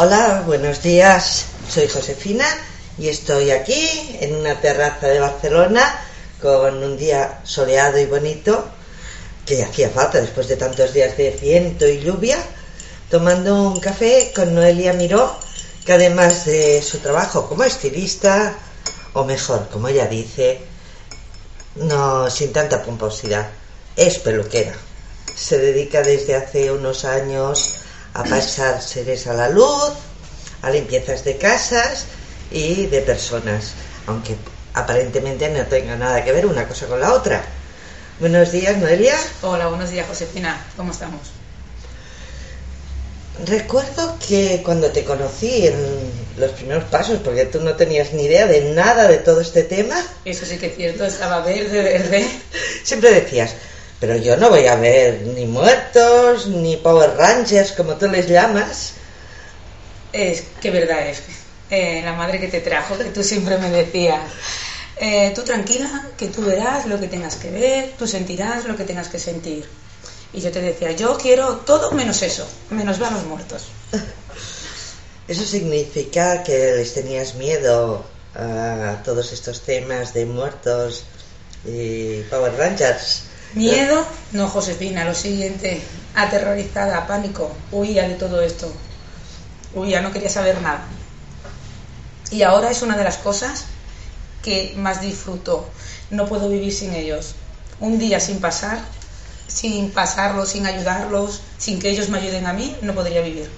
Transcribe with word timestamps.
Hola, 0.00 0.44
buenos 0.46 0.80
días. 0.80 1.46
Soy 1.68 1.88
Josefina 1.88 2.46
y 2.98 3.08
estoy 3.08 3.50
aquí 3.50 4.16
en 4.20 4.36
una 4.36 4.60
terraza 4.60 5.08
de 5.08 5.18
Barcelona 5.18 5.82
con 6.40 6.84
un 6.84 6.96
día 6.96 7.40
soleado 7.42 7.98
y 7.98 8.06
bonito 8.06 8.64
que 9.44 9.64
hacía 9.64 9.90
falta 9.90 10.20
después 10.20 10.46
de 10.46 10.54
tantos 10.54 10.92
días 10.94 11.16
de 11.16 11.30
viento 11.32 11.88
y 11.88 11.98
lluvia, 11.98 12.38
tomando 13.10 13.72
un 13.72 13.80
café 13.80 14.32
con 14.34 14.54
Noelia 14.54 14.92
Miró, 14.92 15.36
que 15.84 15.94
además 15.94 16.44
de 16.44 16.80
su 16.80 16.98
trabajo 16.98 17.48
como 17.48 17.64
estilista, 17.64 18.54
o 19.14 19.24
mejor, 19.24 19.68
como 19.68 19.88
ella 19.88 20.06
dice, 20.06 20.60
no 21.74 22.30
sin 22.30 22.52
tanta 22.52 22.84
pomposidad, 22.84 23.48
es 23.96 24.18
peluquera. 24.20 24.74
Se 25.34 25.58
dedica 25.58 26.02
desde 26.02 26.36
hace 26.36 26.70
unos 26.70 27.04
años 27.04 27.77
a 28.18 28.24
pasar 28.24 28.82
seres 28.82 29.28
a 29.28 29.32
la 29.32 29.48
luz, 29.48 29.92
a 30.62 30.70
limpiezas 30.70 31.22
de 31.22 31.36
casas 31.36 32.06
y 32.50 32.86
de 32.86 33.00
personas, 33.00 33.74
aunque 34.08 34.34
aparentemente 34.74 35.48
no 35.50 35.64
tenga 35.66 35.94
nada 35.94 36.24
que 36.24 36.32
ver 36.32 36.44
una 36.46 36.66
cosa 36.66 36.86
con 36.88 37.00
la 37.00 37.12
otra. 37.12 37.44
Buenos 38.18 38.50
días, 38.50 38.76
Noelia. 38.76 39.14
Hola, 39.42 39.68
buenos 39.68 39.90
días, 39.90 40.04
Josefina. 40.08 40.60
¿Cómo 40.76 40.90
estamos? 40.90 41.20
Recuerdo 43.46 44.18
que 44.26 44.62
cuando 44.64 44.90
te 44.90 45.04
conocí 45.04 45.68
en 45.68 45.76
los 46.38 46.50
primeros 46.50 46.84
pasos, 46.84 47.20
porque 47.22 47.44
tú 47.44 47.60
no 47.60 47.76
tenías 47.76 48.12
ni 48.14 48.24
idea 48.24 48.48
de 48.48 48.72
nada 48.72 49.06
de 49.06 49.18
todo 49.18 49.40
este 49.40 49.62
tema. 49.62 49.94
Eso 50.24 50.44
sí 50.44 50.58
que 50.58 50.66
es 50.66 50.74
cierto, 50.74 51.04
estaba 51.04 51.42
verde, 51.42 51.84
verde. 51.84 52.28
Siempre 52.82 53.12
decías, 53.12 53.54
pero 54.00 54.16
yo 54.16 54.36
no 54.36 54.50
voy 54.50 54.66
a 54.66 54.76
ver 54.76 55.22
ni 55.22 55.46
muertos, 55.46 56.46
ni 56.46 56.76
Power 56.76 57.16
Rangers, 57.16 57.72
como 57.72 57.96
tú 57.96 58.08
les 58.08 58.28
llamas. 58.28 58.92
Es 60.12 60.44
que 60.60 60.70
verdad 60.70 61.08
es. 61.08 61.22
Eh, 61.70 62.00
la 62.04 62.14
madre 62.14 62.40
que 62.40 62.48
te 62.48 62.60
trajo, 62.60 62.96
que 62.96 63.04
tú 63.04 63.22
siempre 63.22 63.58
me 63.58 63.70
decías, 63.70 64.20
eh, 64.96 65.32
tú 65.34 65.42
tranquila, 65.42 66.10
que 66.16 66.28
tú 66.28 66.42
verás 66.42 66.86
lo 66.86 66.98
que 66.98 67.08
tengas 67.08 67.36
que 67.36 67.50
ver, 67.50 67.92
tú 67.98 68.06
sentirás 68.06 68.64
lo 68.64 68.76
que 68.76 68.84
tengas 68.84 69.08
que 69.08 69.18
sentir. 69.18 69.68
Y 70.32 70.40
yo 70.40 70.50
te 70.50 70.62
decía, 70.62 70.92
yo 70.92 71.18
quiero 71.18 71.56
todo 71.56 71.92
menos 71.92 72.22
eso, 72.22 72.46
menos 72.70 72.98
ver 72.98 73.08
a 73.08 73.12
los 73.12 73.24
muertos. 73.24 73.66
¿Eso 75.28 75.44
significa 75.44 76.42
que 76.42 76.72
les 76.76 76.94
tenías 76.94 77.34
miedo 77.34 78.04
a 78.34 79.02
todos 79.04 79.32
estos 79.32 79.62
temas 79.62 80.14
de 80.14 80.24
muertos 80.24 81.04
y 81.66 82.22
Power 82.30 82.54
Rangers? 82.56 83.27
Miedo, 83.54 84.06
no, 84.32 84.48
Josefina, 84.48 85.04
lo 85.04 85.14
siguiente, 85.14 85.80
aterrorizada, 86.14 87.06
pánico, 87.06 87.50
huía 87.72 88.08
de 88.08 88.14
todo 88.14 88.42
esto. 88.42 88.72
Huía, 89.74 90.00
no 90.00 90.12
quería 90.12 90.30
saber 90.30 90.60
nada. 90.60 90.84
Y 92.30 92.42
ahora 92.42 92.70
es 92.70 92.82
una 92.82 92.96
de 92.96 93.04
las 93.04 93.18
cosas 93.18 93.64
que 94.42 94.74
más 94.76 95.00
disfruto. 95.00 95.68
No 96.10 96.26
puedo 96.26 96.48
vivir 96.48 96.72
sin 96.72 96.94
ellos. 96.94 97.34
Un 97.80 97.98
día 97.98 98.20
sin 98.20 98.40
pasar 98.40 98.80
sin 99.48 99.90
pasarlos, 99.90 100.50
sin 100.50 100.66
ayudarlos, 100.66 101.40
sin 101.56 101.80
que 101.80 101.90
ellos 101.90 102.10
me 102.10 102.18
ayuden 102.18 102.46
a 102.46 102.52
mí, 102.52 102.76
no 102.82 102.94
podría 102.94 103.22
vivir. 103.22 103.50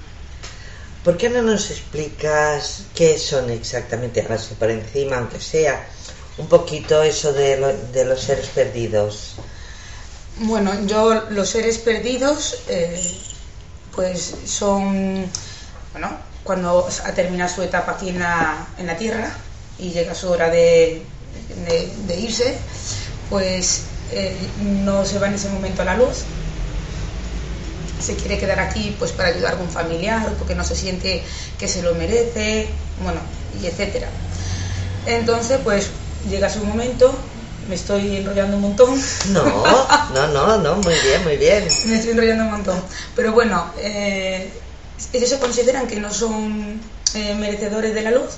¿Por 1.05 1.17
qué 1.17 1.29
no 1.29 1.43
nos 1.43 1.71
explicas 1.71 2.83
qué 2.95 3.19
son 3.19 3.51
exactamente, 3.51 4.27
así 4.31 4.55
por 4.55 4.71
encima, 4.71 5.19
aunque 5.19 5.41
sea, 5.41 5.87
un 6.39 6.47
poquito 6.47 7.03
eso 7.03 7.33
de, 7.33 7.57
de 7.93 8.05
los 8.05 8.23
seres 8.23 8.49
perdidos? 8.49 9.35
Bueno, 10.43 10.73
yo 10.87 11.27
los 11.29 11.51
seres 11.51 11.77
perdidos, 11.77 12.63
eh, 12.67 12.99
pues 13.95 14.37
son, 14.47 15.27
bueno, 15.93 16.17
cuando 16.45 16.89
ha 17.05 17.13
terminado 17.13 17.55
su 17.55 17.61
etapa 17.61 17.93
aquí 17.93 18.09
en 18.09 18.21
la, 18.21 18.67
en 18.79 18.87
la 18.87 18.97
Tierra 18.97 19.37
y 19.79 19.91
llega 19.91 20.15
su 20.15 20.31
hora 20.31 20.49
de, 20.49 21.03
de, 22.07 22.17
irse, 22.19 22.57
pues 23.29 23.83
eh, 24.13 24.35
no 24.63 25.05
se 25.05 25.19
va 25.19 25.27
en 25.27 25.35
ese 25.35 25.51
momento 25.51 25.83
a 25.83 25.85
la 25.85 25.99
luz, 25.99 26.25
se 28.01 28.17
quiere 28.17 28.39
quedar 28.39 28.61
aquí 28.61 28.97
pues 28.99 29.13
para 29.13 29.29
ayudar 29.29 29.51
a 29.51 29.57
algún 29.57 29.69
familiar 29.69 30.33
porque 30.39 30.55
no 30.55 30.65
se 30.65 30.75
siente 30.75 31.23
que 31.59 31.69
se 31.69 31.83
lo 31.83 31.95
merece, 31.97 32.67
bueno, 33.03 33.21
y 33.61 33.67
etcétera. 33.67 34.09
Entonces, 35.05 35.61
pues 35.63 35.91
llega 36.31 36.49
su 36.49 36.65
momento, 36.65 37.15
me 37.71 37.77
estoy 37.77 38.17
enrollando 38.17 38.57
un 38.57 38.63
montón. 38.63 39.01
No, 39.29 39.43
no, 40.13 40.27
no, 40.27 40.59
no, 40.59 40.77
muy 40.77 40.95
bien, 40.95 41.23
muy 41.23 41.37
bien. 41.37 41.65
me 41.87 41.95
estoy 41.95 42.11
enrollando 42.11 42.45
un 42.45 42.51
montón. 42.51 42.83
Pero 43.15 43.33
bueno, 43.33 43.73
eh, 43.79 44.51
ellos 45.13 45.31
se 45.31 45.39
consideran 45.39 45.87
que 45.87 46.01
no 46.01 46.13
son 46.13 46.81
eh, 47.15 47.35
merecedores 47.37 47.95
de 47.95 48.03
la 48.03 48.11
luz 48.11 48.31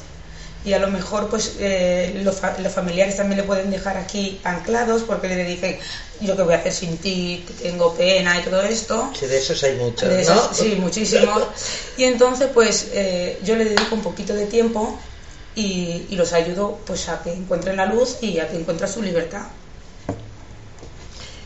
y 0.64 0.74
a 0.74 0.78
lo 0.78 0.88
mejor 0.88 1.28
pues 1.28 1.54
eh, 1.58 2.20
los, 2.22 2.40
familiares 2.72 3.16
también 3.16 3.38
le 3.38 3.44
pueden 3.44 3.70
dejar 3.70 3.96
aquí 3.96 4.40
anclados 4.44 5.02
porque 5.02 5.28
le 5.28 5.44
dicen 5.44 5.78
yo 6.20 6.36
qué 6.36 6.42
voy 6.42 6.54
a 6.54 6.58
hacer 6.58 6.72
sin 6.72 6.98
ti, 6.98 7.44
tengo 7.60 7.94
pena 7.94 8.38
y 8.38 8.44
todo 8.44 8.62
esto. 8.62 9.10
Sí, 9.18 9.26
de 9.26 9.38
esos 9.38 9.62
hay 9.64 9.76
muchos, 9.76 10.08
¿no? 10.28 10.54
Sí, 10.54 10.76
muchísimos. 10.78 11.42
Y 11.96 12.04
entonces 12.04 12.50
pues 12.52 12.88
eh, 12.92 13.38
yo 13.42 13.56
le 13.56 13.64
dedico 13.64 13.94
un 13.94 14.02
poquito 14.02 14.34
de 14.34 14.46
tiempo 14.46 14.98
y, 15.54 16.06
y, 16.08 16.16
los 16.16 16.32
ayudo 16.32 16.78
pues 16.86 17.08
a 17.08 17.22
que 17.22 17.32
encuentren 17.32 17.76
la 17.76 17.86
luz 17.86 18.18
y 18.22 18.38
a 18.38 18.48
que 18.48 18.56
encuentren 18.56 18.90
su 18.90 19.02
libertad. 19.02 19.46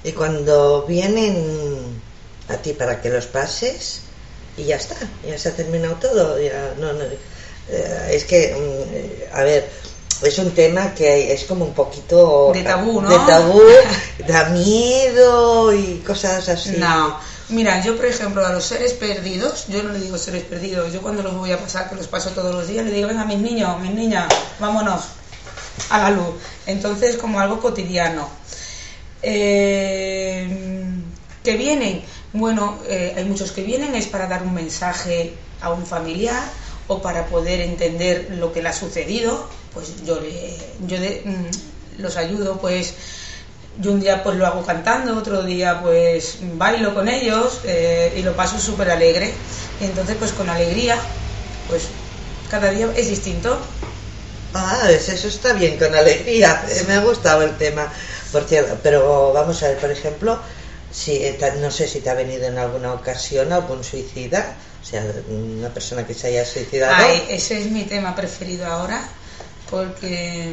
Y 0.05 0.13
cuando 0.13 0.83
vienen 0.83 2.01
a 2.49 2.57
ti 2.57 2.73
para 2.73 3.01
que 3.01 3.11
los 3.11 3.27
pases 3.27 4.03
y 4.57 4.65
ya 4.65 4.77
está, 4.77 4.97
ya 5.27 5.37
se 5.37 5.49
ha 5.49 5.53
terminado 5.53 5.97
todo, 5.97 6.41
ya 6.41 6.75
no, 6.79 6.93
no 6.93 7.03
eh, 7.69 8.11
es 8.13 8.25
que, 8.25 8.55
mm, 8.55 9.37
a 9.37 9.43
ver, 9.43 9.69
es 10.23 10.39
un 10.39 10.53
tema 10.53 10.95
que 10.95 11.33
es 11.33 11.45
como 11.45 11.65
un 11.65 11.75
poquito 11.75 12.53
de 12.55 12.63
tabú, 12.63 13.01
¿no? 13.01 13.09
De 13.09 13.19
tabú, 13.27 13.61
da 14.27 14.49
miedo 14.51 15.75
y 15.75 16.03
cosas 16.07 16.49
así. 16.49 16.77
No, 16.79 17.19
mira, 17.49 17.83
yo 17.83 17.97
por 17.97 18.07
ejemplo 18.07 18.45
a 18.45 18.53
los 18.53 18.65
seres 18.65 18.93
perdidos, 18.93 19.67
yo 19.69 19.83
no 19.83 19.93
le 19.93 20.01
digo 20.01 20.19
seres 20.19 20.45
perdidos, 20.45 20.93
yo 20.93 21.01
cuando 21.03 21.23
los 21.23 21.35
voy 21.35 21.53
a 21.53 21.59
pasar, 21.59 21.89
que 21.89 21.97
los 21.97 22.09
paso 22.09 22.31
todos 22.31 22.55
los 22.55 22.69
días, 22.69 22.85
le 22.85 22.93
digo, 22.93 23.09
venga 23.09 23.25
mis 23.25 23.39
niños, 23.39 23.81
mis 23.81 23.93
niñas, 23.93 24.27
vámonos 24.59 25.05
a 25.91 25.99
la 25.99 26.11
luz. 26.11 26.35
Entonces 26.67 27.17
como 27.17 27.41
algo 27.41 27.61
cotidiano. 27.61 28.29
Eh, 29.23 30.49
que 31.43 31.57
vienen, 31.57 32.03
bueno, 32.33 32.79
eh, 32.89 33.15
hay 33.17 33.25
muchos 33.25 33.53
que 33.53 33.63
vienen, 33.63 33.95
es 33.95 34.07
para 34.07 34.27
dar 34.27 34.43
un 34.43 34.53
mensaje 34.53 35.35
a 35.61 35.71
un 35.71 35.87
familiar 35.87 36.43
o 36.89 37.01
para 37.01 37.27
poder 37.27 37.61
entender 37.61 38.29
lo 38.33 38.53
que 38.53 38.63
le 38.63 38.69
ha 38.69 38.73
sucedido, 38.73 39.49
pues 39.73 40.05
yo, 40.05 40.19
yo 40.87 40.99
mm, 40.99 42.01
los 42.03 42.17
ayudo, 42.17 42.59
pues 42.61 42.95
yo 43.79 43.93
un 43.93 44.01
día 44.01 44.23
pues 44.23 44.37
lo 44.37 44.47
hago 44.47 44.65
cantando, 44.65 45.17
otro 45.17 45.43
día 45.43 45.81
pues 45.83 46.39
bailo 46.55 46.95
con 46.95 47.09
ellos 47.09 47.61
eh, 47.65 48.15
y 48.17 48.23
lo 48.23 48.35
paso 48.35 48.59
súper 48.59 48.91
alegre. 48.91 49.33
Y 49.81 49.85
entonces 49.85 50.17
pues 50.19 50.33
con 50.33 50.49
alegría, 50.49 50.97
pues 51.69 51.85
cada 52.51 52.71
día 52.71 52.89
es 52.97 53.09
distinto. 53.09 53.59
Ah, 54.55 54.89
eso 54.91 55.29
está 55.29 55.53
bien, 55.53 55.79
con 55.79 55.95
alegría. 55.95 56.65
Me 56.89 56.95
ha 56.95 57.01
gustado 57.01 57.43
el 57.43 57.57
tema. 57.57 57.93
Por 58.33 58.47
pero 58.83 59.33
vamos 59.33 59.63
a 59.63 59.69
ver, 59.69 59.79
por 59.79 59.91
ejemplo, 59.91 60.39
si 60.91 61.23
no 61.61 61.71
sé 61.71 61.87
si 61.87 62.01
te 62.01 62.11
ha 62.11 62.15
venido 62.15 62.47
en 62.47 62.59
alguna 62.59 62.93
ocasión 62.93 63.53
algún 63.53 63.85
suicida 63.85 64.57
o 64.87 64.89
sea, 64.89 65.05
una 65.29 65.69
persona 65.75 66.07
que 66.07 66.15
se 66.15 66.29
haya 66.29 66.45
suicidado. 66.45 66.95
ese 67.29 67.61
es 67.61 67.73
mi 67.73 67.83
tema 67.83 68.15
preferido 68.15 68.67
ahora, 68.67 69.03
porque 69.69 70.49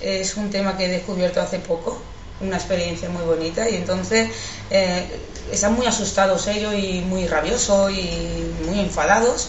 es 0.00 0.36
un 0.36 0.50
tema 0.50 0.76
que 0.76 0.86
he 0.86 0.88
descubierto 0.88 1.40
hace 1.40 1.60
poco, 1.60 2.02
una 2.40 2.56
experiencia 2.56 3.08
muy 3.08 3.22
bonita, 3.22 3.68
y 3.68 3.76
entonces 3.76 4.30
eh, 4.70 5.06
están 5.50 5.74
muy 5.74 5.86
asustados 5.86 6.46
ellos 6.46 6.74
y 6.74 7.00
muy 7.00 7.26
rabiosos 7.26 7.90
y 7.90 8.52
muy 8.66 8.80
enfadados, 8.80 9.48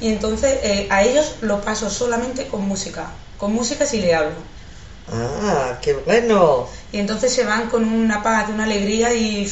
y 0.00 0.08
entonces 0.08 0.58
eh, 0.62 0.86
a 0.90 1.02
ellos 1.02 1.36
lo 1.40 1.60
paso 1.60 1.90
solamente 1.90 2.46
con 2.46 2.66
música, 2.66 3.10
con 3.38 3.52
música 3.52 3.86
si 3.86 4.00
le 4.00 4.14
hablo. 4.14 4.36
Ah, 5.12 5.78
qué 5.82 5.94
bueno. 5.94 6.68
Y 6.92 6.98
entonces 6.98 7.32
se 7.32 7.44
van 7.44 7.68
con 7.68 7.84
una 7.84 8.22
paz, 8.22 8.48
una 8.48 8.64
alegría 8.64 9.12
y 9.12 9.50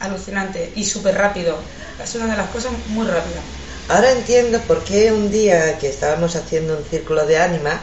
alucinante 0.00 0.72
y 0.76 0.84
súper 0.84 1.16
rápido. 1.16 1.56
Es 2.02 2.14
una 2.14 2.26
de 2.26 2.36
las 2.36 2.50
cosas 2.50 2.72
muy 2.88 3.06
rápidas. 3.06 3.42
Ahora 3.88 4.12
entiendo 4.12 4.60
por 4.60 4.84
qué 4.84 5.12
un 5.12 5.30
día 5.30 5.78
que 5.78 5.88
estábamos 5.88 6.36
haciendo 6.36 6.76
un 6.76 6.84
círculo 6.84 7.24
de 7.24 7.38
ánima, 7.38 7.80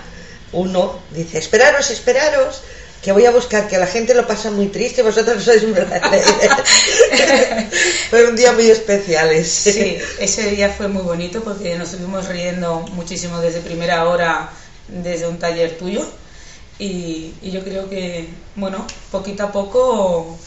uno 0.52 1.00
dice, 1.12 1.40
esperaros, 1.40 1.90
esperaros, 1.90 2.62
que 3.06 3.12
voy 3.12 3.28
a 3.28 3.32
buscar, 3.32 3.68
que 3.68 3.78
la 3.78 3.86
gente 3.86 4.16
lo 4.16 4.26
pasa 4.26 4.50
muy 4.50 4.70
triste, 4.70 5.04
vosotros 5.04 5.44
sois 5.44 5.62
muy 5.62 5.76
Fue 8.10 8.28
un 8.28 8.36
día 8.36 8.52
muy 8.54 8.68
especial 8.68 9.30
ese. 9.30 9.72
Sí, 9.72 9.98
ese 10.20 10.50
día 10.50 10.72
fue 10.72 10.88
muy 10.88 11.04
bonito 11.04 11.44
porque 11.44 11.78
nos 11.78 11.92
estuvimos 11.92 12.28
riendo 12.28 12.80
muchísimo 12.94 13.40
desde 13.42 13.62
primera 13.62 14.10
hora, 14.10 14.50
desde 14.88 15.28
un 15.28 15.38
taller 15.38 15.78
tuyo. 15.78 16.04
Y, 16.80 17.36
yo 17.44 17.64
creo 17.64 17.88
que, 17.92 18.28
bueno, 18.56 18.88
poquito 19.12 19.44
a 19.44 19.52
poco 19.52 20.40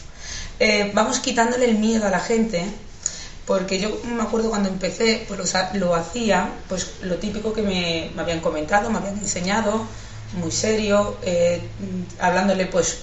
eh, 0.59 0.91
vamos 0.93 1.19
quitándole 1.19 1.63
el 1.63 1.77
miedo 1.77 2.07
a 2.07 2.09
la 2.09 2.19
gente 2.19 2.65
porque 3.45 3.79
yo 3.79 4.01
me 4.03 4.21
acuerdo 4.21 4.49
cuando 4.49 4.67
empecé, 4.67 5.23
pues 5.29 5.55
lo, 5.75 5.95
hacía, 5.95 6.49
pues 6.67 6.89
lo 7.03 7.15
típico 7.15 7.53
que 7.53 7.61
me, 7.61 8.11
habían 8.17 8.41
comentado, 8.41 8.89
me 8.89 8.97
habían 8.97 9.17
enseñado, 9.17 9.85
muy 10.33 10.51
serio, 10.51 11.17
eh, 11.23 11.61
hablándole 12.19 12.65
pues 12.65 12.99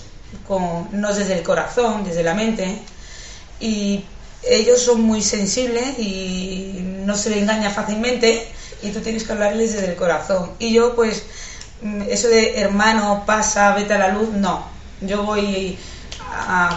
con, 0.46 0.88
no 0.92 1.12
desde 1.12 1.38
el 1.38 1.42
corazón, 1.42 2.04
desde 2.04 2.22
la 2.22 2.34
mente, 2.34 2.78
y 3.60 4.04
ellos 4.42 4.80
son 4.80 5.02
muy 5.02 5.22
sensibles 5.22 5.98
y 5.98 6.78
no 7.04 7.16
se 7.16 7.30
le 7.30 7.40
engaña 7.40 7.70
fácilmente 7.70 8.46
y 8.82 8.90
tú 8.90 9.00
tienes 9.00 9.24
que 9.24 9.32
hablarles 9.32 9.72
desde 9.72 9.90
el 9.90 9.96
corazón. 9.96 10.52
Y 10.58 10.72
yo 10.72 10.94
pues 10.94 11.24
mm, 11.82 12.02
eso 12.08 12.28
de 12.28 12.58
hermano, 12.58 13.24
pasa, 13.26 13.74
vete 13.74 13.94
a 13.94 13.98
la 13.98 14.08
luz, 14.08 14.30
no. 14.30 14.66
Yo 15.00 15.24
voy 15.24 15.76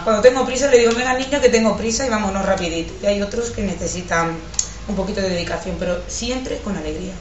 cuando 0.04 0.22
tengo 0.22 0.46
prisa 0.46 0.68
le 0.68 0.78
digo, 0.78 0.92
venga 0.94 1.14
niña 1.14 1.40
que 1.40 1.48
tengo 1.48 1.76
prisa 1.76 2.06
y 2.06 2.10
vámonos 2.10 2.44
rapidito. 2.44 2.92
Y 3.02 3.06
hay 3.06 3.22
otros 3.22 3.50
que 3.50 3.62
necesitan 3.62 4.36
un 4.88 4.96
poquito 4.96 5.20
de 5.20 5.30
dedicación, 5.30 5.76
pero 5.78 6.00
siempre 6.08 6.58
con 6.58 6.76
alegría. 6.76 7.12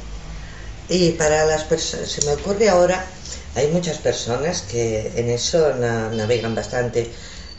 Y 0.87 1.11
para 1.11 1.45
las 1.45 1.63
personas, 1.63 2.09
se 2.09 2.25
me 2.25 2.33
ocurre 2.33 2.69
ahora, 2.69 3.05
hay 3.55 3.67
muchas 3.67 3.97
personas 3.97 4.61
que 4.61 5.11
en 5.15 5.29
eso 5.29 5.73
navegan 5.75 6.55
bastante. 6.55 7.11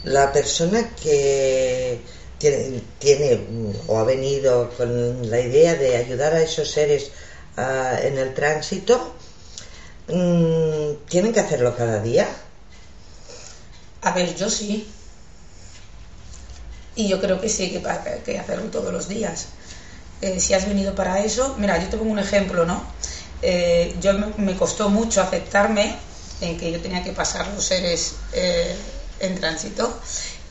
La 0.05 0.33
persona 0.33 0.91
que 0.95 2.01
tiene, 2.39 2.83
tiene, 2.99 3.41
o 3.87 3.99
ha 3.99 4.05
venido 4.05 4.71
con 4.77 5.31
la 5.31 5.41
idea 5.41 5.75
de 5.75 5.97
ayudar 5.97 6.35
a 6.35 6.43
esos 6.43 6.71
seres 6.71 7.11
en 7.57 8.19
el 8.19 8.33
tránsito, 8.35 9.15
mm, 10.09 11.07
¿tienen 11.09 11.33
que 11.33 11.41
hacerlo 11.41 11.77
cada 11.77 12.01
día? 12.01 12.29
A 14.03 14.13
ver, 14.13 14.35
yo 14.35 14.49
sí. 14.49 14.89
Y 16.97 17.09
yo 17.09 17.21
creo 17.21 17.41
que 17.41 17.49
sí 17.49 17.65
hay 17.65 17.71
que, 17.71 18.23
que 18.25 18.39
hacerlo 18.39 18.71
todos 18.71 18.93
los 18.93 19.09
días. 19.09 19.47
Eh, 20.23 20.39
si 20.41 20.55
has 20.55 20.67
venido 20.67 20.95
para 20.95 21.21
eso, 21.21 21.55
mira, 21.59 21.79
yo 21.79 21.89
te 21.89 21.97
pongo 21.97 22.13
un 22.13 22.19
ejemplo, 22.19 22.67
¿no? 22.67 22.85
Eh, 23.43 23.97
yo 24.01 24.13
me, 24.37 24.55
costó 24.57 24.91
mucho 24.91 25.23
aceptarme 25.23 25.97
en 26.41 26.59
que 26.59 26.71
yo 26.71 26.81
tenía 26.81 27.03
que 27.03 27.13
pasar 27.13 27.47
los 27.49 27.65
seres 27.65 28.17
eh, 28.33 28.77
en 29.21 29.39
tránsito 29.39 29.99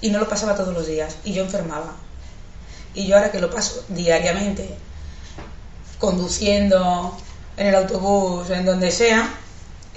y 0.02 0.10
no 0.10 0.20
lo 0.20 0.28
pasaba 0.28 0.56
todos 0.56 0.74
los 0.74 0.88
días 0.88 1.18
y 1.24 1.34
yo 1.34 1.44
enfermaba. 1.44 1.96
Y 2.94 3.08
yo 3.08 3.16
ahora 3.16 3.32
que 3.32 3.40
lo 3.40 3.50
paso 3.52 3.84
diariamente, 3.90 4.68
conduciendo 6.00 7.16
en 7.58 7.68
el 7.68 7.76
autobús, 7.76 8.50
en 8.50 8.66
donde 8.66 8.92
sea, 8.92 9.39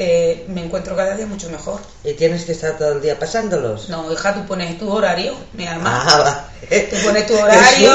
eh, 0.04 0.44
me 0.48 0.64
encuentro 0.64 0.96
cada 0.96 1.14
día 1.14 1.26
mucho 1.26 1.48
mejor. 1.48 1.80
¿Y 2.02 2.14
tienes 2.14 2.44
que 2.44 2.52
estar 2.52 2.76
todo 2.76 2.92
el 2.92 3.00
día 3.00 3.16
pasándolos? 3.18 3.88
No, 3.88 4.12
hija, 4.12 4.34
tú 4.34 4.44
pones 4.46 4.76
tu 4.76 4.90
horario, 4.90 5.34
mi 5.52 5.64
alma. 5.64 6.02
Ah, 6.04 6.48
tú 6.68 6.96
pones 7.04 7.26
tu 7.26 7.38
horario, 7.38 7.92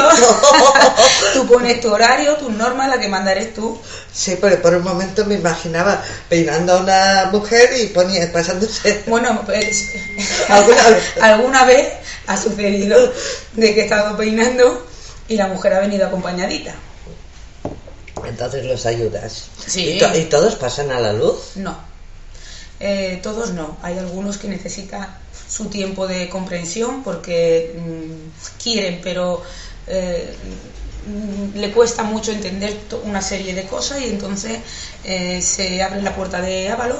tú 1.33 1.47
pones 1.47 1.81
tu 1.81 1.91
horario, 1.91 2.35
tus 2.37 2.51
normas, 2.51 2.87
la 2.89 2.97
que 2.97 3.09
mandaré 3.09 3.47
tú. 3.47 3.77
Sí, 4.13 4.37
porque 4.39 4.55
por 4.55 4.73
un 4.73 4.83
momento 4.83 5.25
me 5.25 5.35
imaginaba 5.35 6.01
peinando 6.29 6.77
a 6.77 6.77
una 6.77 7.29
mujer 7.29 7.71
y 7.77 7.87
ponía, 7.87 8.31
pasándose. 8.31 9.03
Bueno, 9.07 9.41
pues, 9.45 9.89
¿Alguna, 10.47 10.89
vez? 10.89 11.03
alguna 11.21 11.65
vez 11.65 11.87
ha 12.27 12.37
sucedido 12.37 13.11
de 13.53 13.73
que 13.73 13.81
he 13.81 13.83
estado 13.83 14.15
peinando 14.15 14.87
y 15.27 15.35
la 15.35 15.47
mujer 15.47 15.73
ha 15.73 15.79
venido 15.79 16.07
acompañadita. 16.07 16.73
Entonces 18.25 18.65
los 18.65 18.85
ayudas. 18.85 19.49
¿Y, 19.75 19.99
todos 20.25 20.55
pasan 20.55 20.91
a 20.91 20.99
la 20.99 21.13
luz? 21.13 21.51
No. 21.55 21.86
Eh, 22.79 23.19
todos 23.23 23.53
no. 23.53 23.77
Hay 23.81 23.97
algunos 23.97 24.37
que 24.37 24.47
necesitan 24.47 25.17
su 25.49 25.65
tiempo 25.65 26.07
de 26.07 26.29
comprensión 26.29 27.03
porque 27.03 27.75
mm, 27.77 28.61
quieren, 28.61 28.99
pero 29.03 29.41
eh, 29.87 30.33
le 31.55 31.71
cuesta 31.71 32.03
mucho 32.03 32.31
entender 32.31 32.77
una 33.03 33.21
serie 33.21 33.53
de 33.55 33.63
cosas 33.63 34.01
y 34.01 34.09
entonces 34.09 34.59
eh, 35.03 35.41
se 35.41 35.81
abre 35.81 36.01
la 36.01 36.15
puerta 36.15 36.41
de 36.41 36.69
Ávalo. 36.69 36.97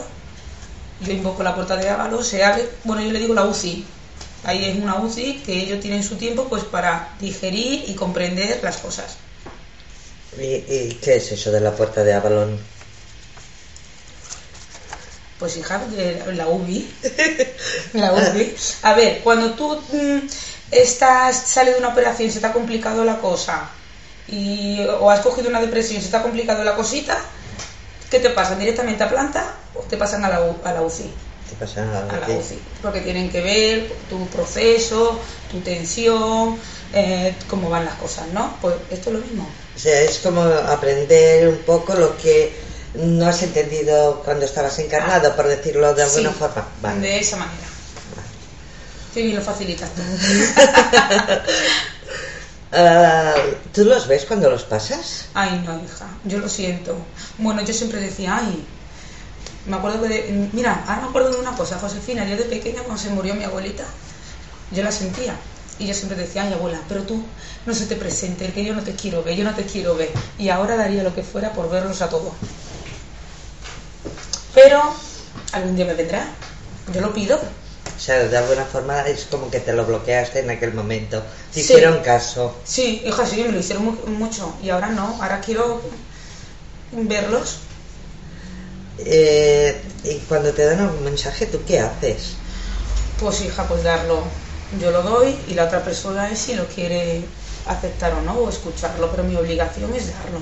Yo 1.01 1.12
invoco 1.13 1.44
la 1.44 1.53
puerta 1.53 1.75
de 1.75 1.89
Ávalo, 1.89 2.24
se 2.24 2.44
abre, 2.44 2.68
bueno, 2.83 3.03
yo 3.03 3.12
le 3.12 3.19
digo 3.19 3.33
la 3.33 3.45
UCI. 3.45 3.85
Ahí 4.44 4.65
es 4.65 4.77
una 4.77 5.00
UCI 5.00 5.44
que 5.45 5.53
ellos 5.53 5.79
tienen 5.79 6.03
su 6.03 6.15
tiempo 6.15 6.45
pues 6.45 6.63
para 6.63 7.15
digerir 7.19 7.83
y 7.88 7.94
comprender 7.94 8.59
las 8.63 8.77
cosas. 8.77 9.18
¿Y, 10.39 10.94
qué 11.01 11.18
es 11.18 11.31
eso 11.31 11.51
de 11.51 11.59
la 11.59 11.71
puerta 11.71 12.03
de 12.03 12.13
Avalon? 12.13 12.57
Pues 15.39 15.56
hija, 15.57 15.81
la 16.34 16.48
UBI. 16.48 16.89
la 17.94 18.13
UBI. 18.13 18.56
A 18.81 18.94
ver, 18.94 19.19
cuando 19.24 19.51
tú 19.51 19.80
mm, 19.92 20.28
estás, 20.72 21.38
sale 21.48 21.74
de 21.74 21.80
una 21.80 21.89
operación, 21.89 22.31
se 22.31 22.39
te 22.39 22.48
ha 22.48 22.54
complicado 22.54 23.06
la 23.06 23.19
cosa, 23.19 23.69
y, 24.28 24.84
o 25.00 25.10
has 25.10 25.22
cogido 25.22 25.50
una 25.50 25.62
depresión, 25.62 26.01
se 26.01 26.10
te 26.10 26.18
ha 26.18 26.24
complicado 26.24 26.63
la 26.63 26.75
cosita, 26.75 27.18
¿qué 28.10 28.19
te 28.19 28.30
pasa? 28.31 28.56
¿Directamente 28.56 29.04
a 29.04 29.10
planta 29.10 29.56
o 29.75 29.81
te 29.81 29.95
pasan 29.95 30.25
a 30.25 30.30
la, 30.30 30.38
a 30.63 30.74
la 30.74 30.81
UCI? 30.81 31.12
Te 31.50 31.56
pasan 31.56 31.88
a 31.89 32.01
la, 32.01 32.28
UCI. 32.28 32.60
Porque 32.81 33.01
tienen 33.01 33.30
que 33.30 33.42
ver 33.42 33.92
tu 34.10 34.28
proceso, 34.28 35.19
tu 35.50 35.62
tensión, 35.62 36.57
eh, 36.94 37.36
cómo 37.50 37.69
van 37.69 37.86
las 37.86 37.95
cosas, 37.95 38.28
¿no? 38.34 38.57
Pues 38.62 38.75
esto 38.89 39.12
es 39.12 39.16
lo 39.16 39.22
mismo. 39.22 39.48
O 39.75 39.80
sea, 39.80 40.01
es 40.01 40.18
como 40.19 40.42
aprender 40.42 41.48
un 41.48 41.60
poco 41.60 41.94
lo 41.94 42.18
que 42.18 42.66
no 42.97 43.27
has 43.27 43.44
entendido 43.44 44.21
cuando 44.25 44.45
estabas 44.45 44.77
encarnado, 44.79 45.35
por 45.35 45.47
decirlo 45.47 45.94
de 45.94 46.03
alguna 46.03 46.31
forma. 46.31 46.65
De 46.99 47.19
esa 47.19 47.38
manera. 47.38 47.67
Sí, 49.13 49.23
bien 49.23 49.35
lo 49.35 49.41
facilitas 49.41 49.89
ah, 52.71 53.33
¿Tú 53.73 53.85
los 53.85 54.07
ves 54.07 54.25
cuando 54.25 54.49
los 54.49 54.63
pasas? 54.63 55.25
Ay, 55.33 55.63
no, 55.65 55.81
hija, 55.83 56.07
yo 56.25 56.39
lo 56.39 56.49
siento. 56.49 56.95
Bueno, 57.38 57.63
yo 57.63 57.73
siempre 57.73 57.99
decía, 57.99 58.38
ay, 58.38 58.65
me 59.65 59.77
acuerdo 59.77 60.03
de, 60.03 60.50
mira, 60.53 60.83
ahora 60.88 61.01
me 61.01 61.07
acuerdo 61.10 61.31
de 61.31 61.39
una 61.39 61.55
cosa, 61.55 61.79
Josefina, 61.79 62.25
yo 62.25 62.38
de 62.38 62.43
pequeña 62.45 62.83
cuando 62.83 63.01
se 63.01 63.10
murió 63.10 63.36
mi 63.36 63.43
abuelita, 63.43 63.86
yo 64.72 64.83
la 64.83 64.91
sentía. 64.91 65.36
Y 65.79 65.86
yo 65.86 65.93
siempre 65.93 66.17
decía, 66.17 66.41
ay 66.43 66.53
abuela, 66.53 66.81
pero 66.89 67.03
tú 67.03 67.24
no 67.67 67.74
se 67.74 67.86
te 67.86 67.95
presente, 67.95 68.51
que 68.51 68.65
yo 68.65 68.74
no 68.74 68.81
te 68.81 68.93
quiero 68.93 69.24
ver, 69.24 69.36
yo 69.36 69.43
no 69.43 69.53
te 69.53 69.63
quiero 69.63 69.95
ver. 69.95 70.10
Y 70.39 70.50
ahora 70.50 70.75
daría 70.75 71.03
lo 71.03 71.13
que 71.13 71.22
fuera 71.22 71.53
por 71.53 71.69
verlos 71.69 72.01
a 72.01 72.10
todos. 72.10 72.33
Pero 74.57 74.81
algún 75.51 75.75
día 75.75 75.85
me 75.85 75.93
vendrá, 75.93 76.25
yo 76.91 76.99
lo 77.01 77.13
pido. 77.13 77.35
O 77.37 77.99
sea, 77.99 78.23
de 78.23 78.35
alguna 78.35 78.65
forma 78.65 79.01
es 79.01 79.25
como 79.25 79.51
que 79.51 79.59
te 79.59 79.71
lo 79.71 79.85
bloqueaste 79.85 80.39
en 80.39 80.49
aquel 80.49 80.73
momento. 80.73 81.21
Si 81.51 81.59
hicieron 81.59 81.99
caso. 82.01 82.55
Sí, 82.63 83.03
hija, 83.05 83.23
sí, 83.27 83.43
me 83.43 83.51
lo 83.51 83.59
hicieron 83.59 83.99
mucho. 84.17 84.55
Y 84.63 84.71
ahora 84.71 84.89
no, 84.89 85.19
ahora 85.21 85.41
quiero 85.41 85.79
verlos. 86.91 87.59
Eh, 88.97 89.79
y 90.03 90.15
cuando 90.27 90.51
te 90.51 90.65
dan 90.65 90.79
algún 90.79 91.03
mensaje, 91.03 91.45
¿tú 91.45 91.61
qué 91.67 91.79
haces? 91.79 92.33
Pues 93.19 93.41
hija, 93.41 93.67
pues 93.67 93.83
darlo 93.83 94.23
yo 94.81 94.89
lo 94.89 95.03
doy 95.03 95.35
y 95.47 95.53
la 95.53 95.65
otra 95.65 95.83
persona 95.83 96.29
es 96.31 96.39
si 96.39 96.55
lo 96.55 96.65
quiere 96.65 97.21
aceptar 97.67 98.13
o 98.13 98.21
no 98.21 98.33
o 98.33 98.49
escucharlo, 98.49 99.09
pero 99.11 99.23
mi 99.23 99.35
obligación 99.35 99.93
es 99.93 100.07
darlo. 100.07 100.41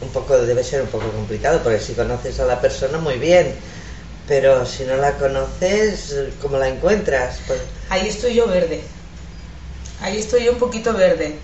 Un 0.00 0.08
poco 0.10 0.38
debe 0.38 0.64
ser 0.64 0.82
un 0.82 0.88
poco 0.88 1.10
complicado 1.10 1.60
porque 1.62 1.78
si 1.80 1.92
conoces 1.94 2.40
a 2.40 2.46
la 2.46 2.60
persona 2.60 2.98
muy 2.98 3.18
bien, 3.18 3.54
pero 4.26 4.64
si 4.64 4.84
no 4.84 4.96
la 4.96 5.18
conoces, 5.18 6.14
¿cómo 6.40 6.56
la 6.56 6.68
encuentras? 6.68 7.38
Pues... 7.46 7.60
Ahí 7.88 8.08
estoy 8.08 8.34
yo 8.34 8.46
verde. 8.46 8.80
Ahí 10.00 10.18
estoy 10.18 10.44
yo 10.44 10.52
un 10.52 10.58
poquito 10.58 10.94
verde. 10.94 11.36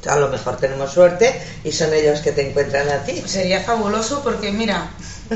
A 0.07 0.15
lo 0.17 0.27
mejor 0.27 0.57
tenemos 0.57 0.91
suerte 0.91 1.41
y 1.63 1.71
son 1.71 1.91
ellos 1.93 2.19
que 2.19 2.33
te 2.33 2.47
encuentran 2.47 2.87
a 2.89 3.03
ti. 3.03 3.23
Sería 3.25 3.61
fabuloso 3.61 4.21
porque 4.21 4.51
mira, 4.51 4.91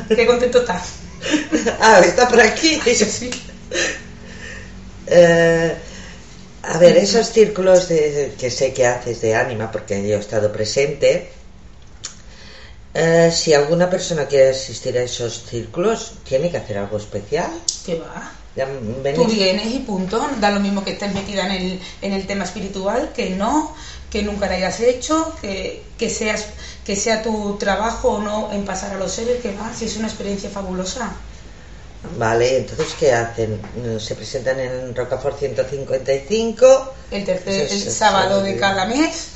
qué 0.08 0.28
contento 0.28 0.60
está. 0.60 0.80
ah, 1.82 2.02
está 2.04 2.28
por 2.28 2.42
aquí. 2.42 2.80
Sí. 2.86 3.30
Eh, 5.08 5.76
a 6.64 6.78
ver, 6.78 6.98
esos 6.98 7.28
círculos 7.30 7.88
de, 7.88 8.34
que 8.38 8.52
sé 8.52 8.74
que 8.74 8.86
haces 8.86 9.22
de 9.22 9.36
ánima, 9.36 9.72
porque 9.72 10.06
yo 10.08 10.18
he 10.18 10.20
estado 10.20 10.52
presente, 10.52 11.30
eh, 12.94 13.32
si 13.34 13.54
alguna 13.54 13.90
persona 13.90 14.26
quiere 14.26 14.50
asistir 14.50 14.98
a 14.98 15.04
esos 15.04 15.46
círculos, 15.50 16.14
¿tiene 16.24 16.50
que 16.50 16.58
hacer 16.58 16.78
algo 16.78 16.98
especial? 16.98 17.52
¿Qué 17.86 17.96
va? 17.96 18.34
Tú 19.16 19.26
vienes 19.26 19.68
y 19.68 19.80
punto. 19.80 20.28
Da 20.40 20.50
lo 20.50 20.60
mismo 20.60 20.84
que 20.84 20.92
estés 20.92 21.14
metida 21.14 21.46
en 21.46 21.52
el, 21.52 21.80
en 22.02 22.14
el 22.14 22.26
tema 22.26 22.44
espiritual, 22.44 23.12
que 23.16 23.30
no, 23.30 23.76
que 24.18 24.24
nunca 24.24 24.48
lo 24.48 24.54
hayas 24.54 24.80
hecho, 24.80 25.32
que, 25.42 25.84
que, 25.96 26.10
seas, 26.10 26.46
que 26.84 26.96
sea 26.96 27.22
tu 27.22 27.56
trabajo 27.60 28.14
o 28.14 28.20
no 28.20 28.52
en 28.52 28.66
pasar 28.66 28.94
a 28.96 28.98
los 28.98 29.12
seres, 29.12 29.40
que 29.44 29.54
va, 29.56 29.72
si 29.78 29.86
es 29.86 29.96
una 29.98 30.08
experiencia 30.08 30.50
fabulosa. 30.50 31.12
Vale, 32.18 32.58
entonces, 32.58 32.96
¿qué 33.00 33.12
hacen? 33.14 33.62
Se 34.00 34.16
presentan 34.16 34.60
en 34.60 34.96
Rocafort 34.96 35.38
155 35.38 36.94
El 37.12 37.26
tercer 37.26 37.62
es 37.66 37.86
el 37.86 37.92
sábado 37.92 38.42
de 38.42 38.58
cada 38.58 38.86
mes 38.86 39.28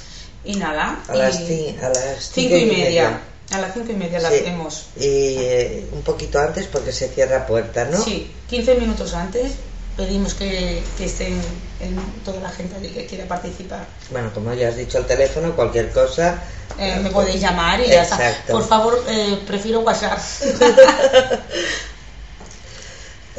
y 0.45 0.55
nada. 0.55 1.03
a 1.07 1.15
las, 1.15 1.39
y 1.41 1.43
ci- 1.75 1.83
a 1.83 1.89
las 1.89 2.31
cinco 2.31 2.55
y 2.55 2.65
media. 2.65 3.21
A 3.51 3.59
las 3.59 3.73
cinco 3.75 3.91
y 3.91 3.95
media 3.95 4.19
la 4.19 4.29
Sí. 4.29 4.35
hacemos. 4.37 4.85
Y 4.95 5.35
eh, 5.37 5.87
un 5.91 6.01
poquito 6.01 6.39
antes 6.39 6.65
porque 6.65 6.91
se 6.91 7.07
cierra 7.09 7.45
puerta, 7.45 7.85
¿no? 7.85 8.01
Sí, 8.03 8.31
15 8.49 8.75
minutos 8.75 9.13
antes 9.13 9.51
pedimos 9.97 10.33
que, 10.33 10.81
que 10.97 11.05
estén 11.05 11.41
en 11.79 11.95
toda 12.23 12.39
la 12.39 12.49
gente 12.49 12.75
allí 12.75 12.89
que 12.89 13.05
quiera 13.05 13.25
participar. 13.25 13.85
Bueno, 14.09 14.31
como 14.33 14.53
ya 14.53 14.69
has 14.69 14.77
dicho 14.77 14.97
el 14.97 15.05
teléfono, 15.05 15.55
cualquier 15.55 15.91
cosa. 15.91 16.41
Eh, 16.77 16.99
me 17.01 17.09
podéis 17.09 17.41
llamar 17.41 17.79
y 17.81 17.87
ya 17.87 18.03
está. 18.03 18.19
Por 18.49 18.67
favor, 18.67 19.03
eh, 19.07 19.39
prefiero 19.45 19.81
WhatsApp. 19.81 20.19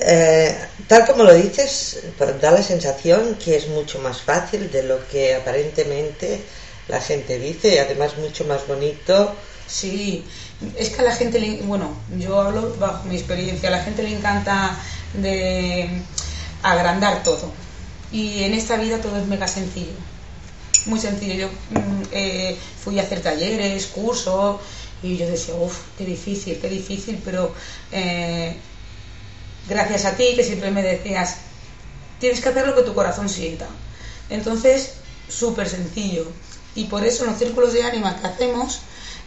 Eh, 0.05 0.59
tal 0.89 1.07
como 1.07 1.23
lo 1.23 1.33
dices, 1.33 2.01
da 2.19 2.51
la 2.51 2.63
sensación 2.63 3.37
que 3.37 3.57
es 3.57 3.69
mucho 3.69 4.01
más 4.01 4.21
fácil 4.21 4.73
de 4.73 4.83
lo 4.83 5.07
que 5.07 5.37
aparentemente 5.37 6.43
la 6.89 7.01
gente 7.01 7.39
dice 7.39 7.75
y 7.75 7.79
además 7.79 8.17
mucho 8.19 8.45
más 8.45 8.67
bonito. 8.67 9.33
Sí, 9.69 10.25
es 10.77 10.91
que 10.91 11.03
a 11.03 11.05
la 11.05 11.15
gente, 11.15 11.39
le, 11.39 11.63
bueno, 11.63 11.97
yo 12.19 12.41
hablo 12.41 12.75
bajo 12.81 13.05
mi 13.05 13.17
experiencia, 13.17 13.69
a 13.69 13.73
la 13.73 13.85
gente 13.85 14.03
le 14.03 14.17
encanta 14.17 14.77
de 15.15 16.03
agrandar 16.63 17.23
todo. 17.23 17.53
Y 18.11 18.45
en 18.45 18.55
esta 18.55 18.77
vida 18.77 19.01
todo 19.01 19.19
es 19.19 19.27
mega 19.27 19.49
sencillo, 19.49 19.93
muy 20.87 21.01
sencillo. 21.01 21.35
Yo 21.35 21.49
mm, 21.49 22.03
eh, 22.13 22.57
fui 22.83 22.99
a 22.99 23.03
hacer 23.03 23.23
talleres, 23.23 23.87
cursos, 23.87 24.61
y 25.03 25.17
yo 25.17 25.27
decía, 25.27 25.55
uff, 25.55 25.81
qué 25.99 26.05
difícil, 26.05 26.59
qué 26.61 26.69
difícil, 26.69 27.21
pero 27.25 27.53
eh, 27.91 28.57
gracias 29.69 30.05
a 30.05 30.17
ti 30.17 30.35
que 30.37 30.45
siempre 30.45 30.71
me 30.71 30.83
decías, 30.83 31.37
tienes 32.21 32.41
que 32.41 32.51
hacer 32.51 32.67
lo 32.67 32.75
que 32.77 32.83
tu 32.83 32.95
corazón 32.95 33.29
sienta. 33.29 33.67
Entonces, 34.31 34.95
súper 35.29 35.69
sencillo. 35.69 36.27
Y 36.75 36.85
por 36.85 37.05
eso 37.05 37.25
los 37.25 37.39
círculos 37.39 37.73
de 37.73 37.83
ánima 37.83 38.21
que 38.21 38.27
hacemos, 38.27 38.81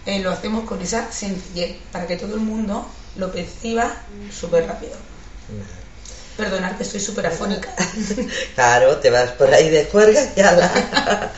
eh, 0.06 0.20
lo 0.20 0.32
hacemos 0.32 0.66
con 0.66 0.82
esa 0.82 1.12
sencillez, 1.12 1.78
para 1.92 2.08
que 2.08 2.16
todo 2.16 2.36
el 2.36 2.42
mundo 2.42 2.88
lo 3.18 3.32
perciba 3.32 4.02
súper 4.32 4.68
rápido. 4.68 4.94
Perdonad 6.38 6.76
que 6.78 6.84
estoy 6.84 7.00
súper 7.00 7.28
afónica. 7.28 7.74
Claro, 8.56 8.98
te 8.98 9.10
vas 9.10 9.32
por 9.32 9.54
ahí 9.54 9.70
de 9.70 9.86
juerga 9.86 10.22
y 10.36 10.40
ala. 10.42 11.32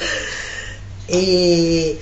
Y 1.07 1.99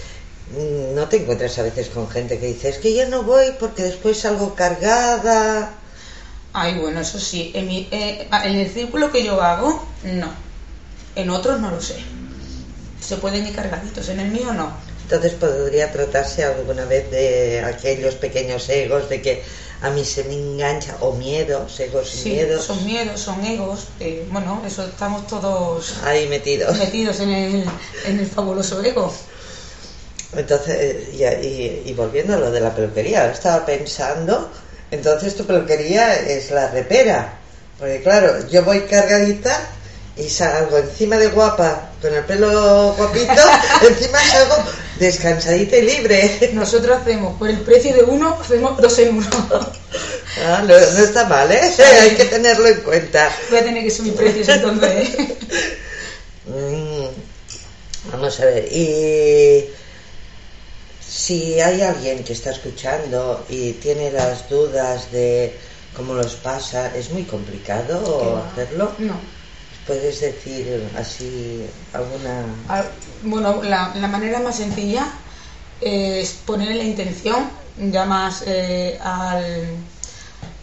no 0.93 1.07
te 1.07 1.17
encuentras 1.17 1.57
a 1.59 1.63
veces 1.63 1.89
con 1.89 2.09
gente 2.09 2.39
que 2.39 2.47
dice, 2.47 2.69
es 2.69 2.77
que 2.77 2.93
yo 2.95 3.07
no 3.07 3.23
voy 3.23 3.45
porque 3.59 3.83
después 3.83 4.17
salgo 4.19 4.55
cargada. 4.55 5.73
Ay, 6.53 6.77
bueno, 6.79 7.01
eso 7.01 7.19
sí, 7.19 7.51
en, 7.53 7.67
mi- 7.67 7.87
eh, 7.91 8.27
en 8.43 8.55
el 8.59 8.69
círculo 8.69 9.11
que 9.11 9.23
yo 9.23 9.41
hago, 9.41 9.85
no. 10.03 10.29
En 11.15 11.29
otros 11.29 11.59
no 11.59 11.71
lo 11.71 11.81
sé. 11.81 11.95
Se 13.01 13.17
pueden 13.17 13.45
ir 13.45 13.53
cargaditos, 13.55 14.07
en 14.09 14.19
el 14.21 14.31
mío 14.31 14.53
no. 14.53 14.71
Entonces 15.03 15.33
podría 15.33 15.91
tratarse 15.91 16.43
alguna 16.43 16.85
vez 16.85 17.11
de 17.11 17.61
aquellos 17.63 18.15
pequeños 18.15 18.67
egos, 18.69 19.09
de 19.09 19.21
que 19.21 19.43
a 19.81 19.89
mí 19.89 20.03
se 20.05 20.23
me 20.23 20.33
engancha, 20.33 20.95
o 21.01 21.11
miedos, 21.13 21.79
egos 21.79 22.13
y 22.15 22.29
miedos, 22.29 22.65
son 22.65 22.85
miedos, 22.85 23.19
son 23.19 23.45
egos. 23.45 23.87
eh, 23.99 24.25
bueno, 24.31 24.61
eso 24.65 24.83
estamos 24.85 25.27
todos 25.27 25.95
ahí 26.03 26.27
metidos. 26.27 26.77
metidos 26.77 27.19
en 27.19 27.29
el, 27.29 27.65
en 28.05 28.19
el 28.19 28.25
fabuloso 28.27 28.81
ego. 28.83 29.13
Entonces, 30.35 31.13
y, 31.13 31.23
y- 31.23 31.83
y 31.85 31.93
volviendo 31.93 32.33
a 32.33 32.37
lo 32.37 32.51
de 32.51 32.59
la 32.59 32.73
peluquería, 32.75 33.31
estaba 33.31 33.65
pensando, 33.65 34.49
entonces 34.91 35.35
tu 35.35 35.45
peluquería 35.45 36.13
es 36.15 36.51
la 36.51 36.69
repera, 36.71 37.33
porque 37.79 38.01
claro, 38.01 38.47
yo 38.49 38.63
voy 38.63 38.81
cargadita 38.81 39.57
y 40.17 40.27
salgo 40.29 40.77
encima 40.77 41.17
de 41.17 41.27
guapa, 41.27 41.91
con 42.01 42.13
el 42.13 42.23
pelo 42.25 42.93
guapito, 42.97 43.33
encima 43.89 44.19
salgo 44.19 44.55
descansadita 44.99 45.77
y 45.77 45.81
libre. 45.81 46.49
Nosotros 46.53 46.97
hacemos, 46.97 47.37
por 47.37 47.49
el 47.49 47.59
precio 47.61 47.95
de 47.95 48.03
uno, 48.03 48.37
hacemos 48.39 48.77
dos 48.81 48.97
en 48.99 49.17
uno. 49.17 49.27
Ah, 50.45 50.61
no, 50.61 50.67
no 50.67 50.99
está 51.03 51.25
mal, 51.25 51.51
¿eh? 51.51 51.71
Hay 52.01 52.11
que 52.11 52.25
tenerlo 52.25 52.67
en 52.67 52.81
cuenta. 52.81 53.29
Voy 53.49 53.59
a 53.59 53.63
tener 53.63 53.83
que 53.83 53.91
subir 53.91 54.15
precios 54.15 54.47
entonces. 54.49 55.09
Mm, 56.47 57.07
Vamos 58.11 58.39
a 58.39 58.45
ver, 58.45 58.71
y 58.71 59.65
si 61.01 61.59
hay 61.59 61.81
alguien 61.81 62.23
que 62.23 62.33
está 62.33 62.51
escuchando 62.51 63.43
y 63.49 63.73
tiene 63.73 64.11
las 64.11 64.47
dudas 64.47 65.11
de 65.11 65.55
cómo 65.95 66.13
los 66.13 66.35
pasa, 66.35 66.95
es 66.95 67.09
muy 67.09 67.23
complicado 67.23 68.43
hacerlo. 68.51 68.91
No. 68.99 69.19
¿Puedes 69.87 70.19
decir 70.21 70.89
así 70.97 71.65
alguna... 71.93 72.45
A- 72.69 72.85
Bueno, 73.23 73.61
la, 73.63 73.93
la 73.95 74.07
manera 74.07 74.39
más 74.39 74.57
sencilla 74.57 75.07
es 75.81 76.31
poner 76.45 76.75
la 76.75 76.83
intención, 76.83 77.49
llamas 77.77 78.43
eh, 78.47 78.97
al, 79.01 79.65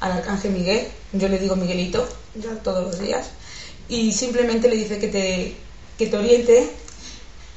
al 0.00 0.12
arcángel 0.12 0.52
Miguel, 0.52 0.88
yo 1.12 1.28
le 1.28 1.38
digo 1.38 1.54
Miguelito, 1.56 2.06
ya 2.34 2.50
todos 2.62 2.84
los 2.84 2.98
días, 2.98 3.26
y 3.88 4.12
simplemente 4.12 4.68
le 4.68 4.76
dice 4.76 4.98
que 4.98 5.08
te, 5.08 5.56
que 5.98 6.06
te 6.06 6.16
oriente 6.16 6.70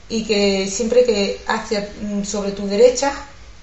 y 0.09 0.23
que 0.25 0.67
siempre 0.69 1.03
que 1.03 1.41
hacia 1.47 1.89
mm, 2.01 2.23
sobre 2.25 2.51
tu 2.51 2.67
derecha 2.67 3.11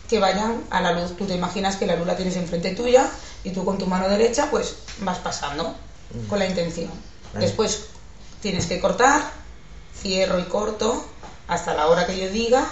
que 0.08 0.18
vayan 0.18 0.62
a 0.70 0.80
la 0.80 0.92
luz. 0.92 1.16
Tú 1.16 1.24
te 1.26 1.34
imaginas 1.34 1.76
que 1.76 1.86
la 1.86 1.96
luz 1.96 2.06
la 2.06 2.16
tienes 2.16 2.36
enfrente 2.36 2.70
tuya 2.74 3.08
y 3.44 3.50
tú 3.50 3.64
con 3.64 3.78
tu 3.78 3.86
mano 3.86 4.08
derecha 4.08 4.48
pues 4.50 4.74
vas 5.00 5.18
pasando 5.18 5.74
con 6.28 6.38
la 6.38 6.46
intención. 6.46 6.90
Vale. 7.32 7.46
Después 7.46 7.84
tienes 8.42 8.66
que 8.66 8.80
cortar, 8.80 9.22
cierro 10.00 10.38
y 10.38 10.44
corto 10.44 11.06
hasta 11.48 11.74
la 11.74 11.86
hora 11.86 12.06
que 12.06 12.18
yo 12.18 12.28
diga 12.28 12.64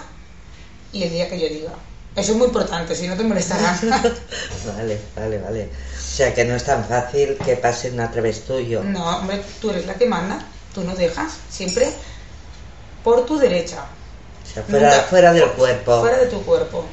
y 0.92 1.04
el 1.04 1.10
día 1.10 1.28
que 1.28 1.40
yo 1.40 1.48
diga. 1.48 1.72
Eso 2.16 2.32
es 2.32 2.38
muy 2.38 2.48
importante, 2.48 2.94
si 2.96 3.06
no 3.06 3.16
te 3.16 3.22
molestará. 3.22 3.78
Vale, 4.76 5.00
vale, 5.16 5.38
vale. 5.38 5.70
O 5.96 6.00
sea 6.16 6.34
que 6.34 6.44
no 6.44 6.56
es 6.56 6.64
tan 6.64 6.84
fácil 6.84 7.38
que 7.44 7.56
pasen 7.56 8.00
a 8.00 8.10
través 8.10 8.40
tuyo. 8.44 8.82
no, 8.82 9.18
hombre, 9.18 9.40
tú 9.60 9.70
eres 9.70 9.86
la 9.86 9.94
que 9.94 10.06
manda, 10.06 10.40
tú 10.74 10.82
no 10.82 10.94
dejas, 10.96 11.34
siempre 11.48 11.88
por 13.04 13.24
tu 13.26 13.38
derecha. 13.38 13.84
O 14.44 14.52
sea, 14.54 14.62
fuera, 14.64 14.90
Nunca- 14.90 15.02
fuera 15.04 15.32
del 15.32 15.48
cuerpo. 15.52 16.00
Fuera 16.00 16.18
de 16.18 16.26
tu 16.26 16.42
cuerpo. 16.44 16.84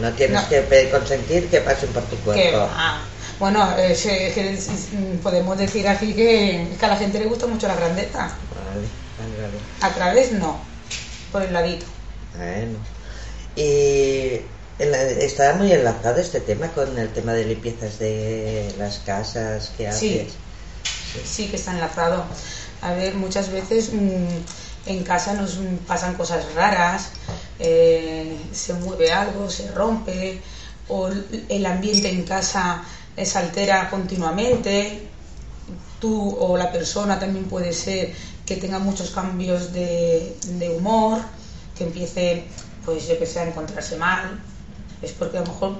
No 0.00 0.10
tienes 0.12 0.42
No. 0.42 0.48
que 0.48 0.90
consentir 0.90 1.48
que 1.48 1.60
pasen 1.60 1.90
por 1.90 2.02
tu 2.04 2.16
Que 2.16 2.22
cuerpo. 2.22 2.68
Bueno, 3.42 3.74
eh, 3.76 3.96
que 4.32 4.56
podemos 5.20 5.58
decir 5.58 5.88
aquí 5.88 6.14
que, 6.14 6.76
que 6.78 6.86
a 6.86 6.90
la 6.90 6.96
gente 6.96 7.18
le 7.18 7.26
gusta 7.26 7.48
mucho 7.48 7.66
la 7.66 7.74
grandeza. 7.74 8.30
Vale, 8.54 8.86
vale, 9.18 9.42
vale. 9.42 9.58
A 9.80 9.90
través 9.92 10.30
no, 10.30 10.60
por 11.32 11.42
el 11.42 11.52
ladito. 11.52 11.84
Bueno. 12.36 12.78
Y 13.56 14.42
en 14.78 14.92
la- 14.92 15.02
está 15.02 15.54
muy 15.54 15.72
enlazado 15.72 16.20
este 16.20 16.40
tema 16.40 16.68
con 16.68 16.96
el 16.96 17.08
tema 17.08 17.32
de 17.32 17.44
limpiezas 17.46 17.98
de 17.98 18.72
las 18.78 19.00
casas 19.00 19.72
que 19.76 19.92
Sí. 19.92 20.20
haces. 20.20 20.34
Sí 21.28 21.48
que 21.48 21.56
está 21.56 21.72
enlazado. 21.72 22.24
A 22.80 22.92
ver, 22.92 23.16
muchas 23.16 23.50
veces 23.50 23.90
mm, 23.92 24.86
en 24.88 25.02
casa 25.02 25.32
nos 25.32 25.58
pasan 25.88 26.14
cosas 26.14 26.44
raras, 26.54 27.08
eh, 27.58 28.36
se 28.52 28.72
mueve 28.74 29.10
algo, 29.10 29.50
se 29.50 29.68
rompe, 29.72 30.40
o 30.88 31.08
el 31.48 31.66
ambiente 31.66 32.08
en 32.08 32.22
casa 32.22 32.84
se 33.16 33.38
altera 33.38 33.90
continuamente. 33.90 35.08
Tú 36.00 36.36
o 36.40 36.56
la 36.56 36.72
persona 36.72 37.18
también 37.18 37.44
puede 37.44 37.72
ser 37.72 38.12
que 38.44 38.56
tenga 38.56 38.78
muchos 38.78 39.10
cambios 39.10 39.72
de, 39.72 40.36
de 40.44 40.70
humor, 40.70 41.20
que 41.76 41.84
empiece, 41.84 42.44
pues 42.84 43.06
yo 43.06 43.18
que 43.18 43.26
sé, 43.26 43.40
a 43.40 43.44
encontrarse 43.44 43.96
mal. 43.96 44.40
Es 45.00 45.12
porque 45.12 45.38
a 45.38 45.40
lo 45.40 45.46
mejor 45.46 45.76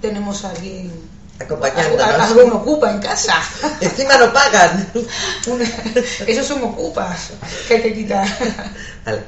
tenemos 0.00 0.44
a 0.44 0.50
alguien 0.50 0.92
acompañándonos. 1.40 2.30
Algún 2.30 2.52
ocupa 2.52 2.90
en 2.90 3.00
casa. 3.00 3.34
Encima 3.80 4.16
no 4.18 4.32
pagan. 4.32 4.92
esos 6.26 6.46
son 6.46 6.62
ocupas 6.62 7.30
que 7.68 7.74
hay 7.74 7.82
que 7.82 7.94
quitar. 7.94 8.28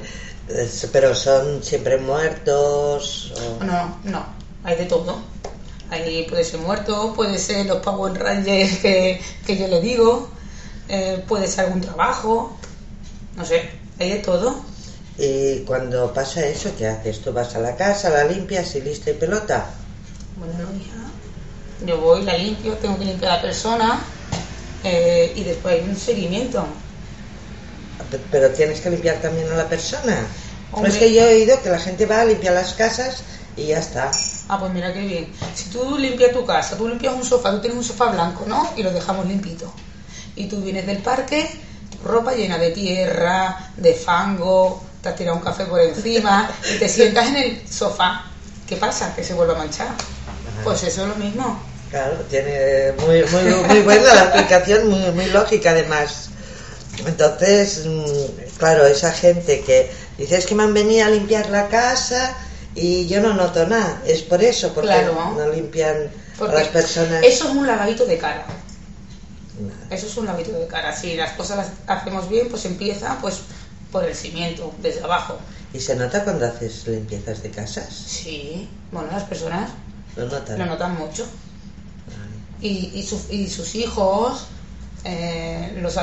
Pero 0.93 1.13
son 1.13 1.61
siempre 1.63 1.97
muertos. 1.97 3.33
No, 3.61 3.97
no, 4.03 4.25
hay 4.63 4.77
de 4.77 4.85
todo. 4.85 5.21
Ahí 5.89 6.25
puede 6.29 6.43
ser 6.43 6.59
muerto, 6.59 7.13
puede 7.15 7.37
ser 7.37 7.65
los 7.65 7.77
Power 7.77 8.13
Rangers 8.13 8.79
que, 8.79 9.21
que 9.45 9.57
yo 9.57 9.67
le 9.67 9.79
digo, 9.79 10.29
eh, 10.89 11.23
puede 11.27 11.47
ser 11.47 11.65
algún 11.65 11.81
trabajo, 11.81 12.57
no 13.35 13.45
sé, 13.45 13.69
hay 13.99 14.09
de 14.09 14.17
todo. 14.17 14.61
Y 15.17 15.59
cuando 15.59 16.13
pasa 16.13 16.45
eso, 16.45 16.71
¿qué 16.77 16.87
haces? 16.87 17.21
¿Tú 17.21 17.33
vas 17.33 17.55
a 17.55 17.59
la 17.59 17.75
casa, 17.75 18.09
la 18.09 18.25
limpias 18.25 18.75
y 18.75 18.81
lista 18.81 19.11
y 19.11 19.13
pelota? 19.13 19.69
Bueno, 20.37 20.53
no, 20.53 20.77
hija. 20.77 20.97
Yo 21.85 21.99
voy, 21.99 22.23
la 22.23 22.37
limpio, 22.37 22.73
tengo 22.73 22.97
que 22.97 23.05
limpiar 23.05 23.31
a 23.31 23.35
la 23.37 23.41
persona 23.41 23.99
eh, 24.83 25.31
y 25.35 25.43
después 25.43 25.75
hay 25.75 25.89
un 25.89 25.95
seguimiento. 25.95 26.65
Pero 28.31 28.49
tienes 28.51 28.79
que 28.79 28.89
limpiar 28.89 29.17
también 29.17 29.51
a 29.51 29.55
la 29.55 29.67
persona. 29.67 30.27
No 30.75 30.85
es 30.85 30.95
que 30.95 31.13
yo 31.13 31.21
he 31.21 31.35
oído 31.35 31.61
que 31.61 31.69
la 31.69 31.79
gente 31.79 32.05
va 32.05 32.21
a 32.21 32.25
limpiar 32.25 32.53
las 32.53 32.73
casas 32.73 33.23
y 33.55 33.67
ya 33.67 33.79
está. 33.79 34.11
Ah, 34.49 34.59
pues 34.59 34.71
mira 34.71 34.93
qué 34.93 34.99
bien. 34.99 35.33
Si 35.55 35.69
tú 35.69 35.97
limpias 35.97 36.31
tu 36.31 36.45
casa, 36.45 36.77
tú 36.77 36.87
limpias 36.87 37.13
un 37.13 37.23
sofá, 37.23 37.51
tú 37.51 37.59
tienes 37.59 37.77
un 37.77 37.83
sofá 37.83 38.11
blanco, 38.11 38.45
¿no? 38.47 38.71
Y 38.75 38.83
lo 38.83 38.91
dejamos 38.91 39.25
limpito. 39.25 39.73
Y 40.35 40.45
tú 40.45 40.61
vienes 40.61 40.85
del 40.85 40.99
parque, 40.99 41.49
ropa 42.03 42.33
llena 42.33 42.57
de 42.57 42.71
tierra, 42.71 43.71
de 43.75 43.93
fango, 43.93 44.83
te 45.01 45.09
has 45.09 45.15
tirado 45.15 45.37
un 45.37 45.43
café 45.43 45.65
por 45.65 45.81
encima 45.81 46.49
y 46.73 46.77
te 46.77 46.87
sientas 46.87 47.27
en 47.27 47.35
el 47.37 47.67
sofá. 47.67 48.25
¿Qué 48.67 48.75
pasa? 48.75 49.15
Que 49.15 49.23
se 49.23 49.33
vuelve 49.33 49.53
a 49.53 49.57
manchar. 49.57 49.89
Pues 50.63 50.83
eso 50.83 51.03
es 51.03 51.07
lo 51.07 51.15
mismo. 51.15 51.59
Claro, 51.89 52.15
tiene 52.29 52.91
muy, 52.99 53.23
muy, 53.23 53.43
muy 53.65 53.81
buena 53.81 54.13
la 54.13 54.23
aplicación, 54.23 54.89
muy, 54.89 55.11
muy 55.11 55.25
lógica 55.27 55.71
además. 55.71 56.29
Entonces, 57.05 57.85
mm, 57.85 58.57
claro, 58.57 58.85
esa 58.85 59.11
gente 59.11 59.61
que 59.61 59.89
dice 60.17 60.37
es 60.37 60.45
que 60.45 60.55
me 60.55 60.63
han 60.63 60.73
venido 60.73 61.05
a 61.05 61.09
limpiar 61.09 61.49
la 61.49 61.67
casa 61.67 62.35
y 62.75 63.07
yo 63.07 63.21
no 63.21 63.33
noto 63.33 63.65
nada, 63.67 64.01
es 64.05 64.21
por 64.21 64.43
eso, 64.43 64.73
porque 64.73 65.03
no 65.03 65.49
limpian 65.49 66.09
a 66.39 66.53
las 66.53 66.67
personas. 66.67 67.23
Eso 67.23 67.49
es 67.49 67.55
un 67.55 67.65
lavadito 67.65 68.05
de 68.05 68.17
cara. 68.17 68.45
Eso 69.89 70.05
es 70.05 70.17
un 70.17 70.27
lavadito 70.27 70.51
de 70.51 70.67
cara. 70.67 70.95
Si 70.95 71.15
las 71.15 71.31
cosas 71.31 71.57
las 71.57 71.99
hacemos 71.99 72.29
bien, 72.29 72.47
pues 72.49 72.65
empieza 72.65 73.17
pues 73.19 73.39
por 73.91 74.03
el 74.03 74.15
cimiento, 74.15 74.73
desde 74.81 75.03
abajo. 75.03 75.37
¿Y 75.73 75.79
se 75.79 75.95
nota 75.95 76.23
cuando 76.23 76.45
haces 76.45 76.87
limpiezas 76.87 77.41
de 77.41 77.49
casas? 77.49 77.87
Sí, 77.89 78.69
bueno, 78.91 79.09
las 79.11 79.23
personas 79.23 79.71
lo 80.15 80.25
notan, 80.25 80.59
lo 80.59 80.65
notan 80.65 80.97
mucho. 80.97 81.25
Y, 82.61 82.67
y, 82.69 83.35
y 83.35 83.49
sus 83.49 83.75
hijos, 83.75 84.47
eh, 85.09 85.71
los, 85.81 85.95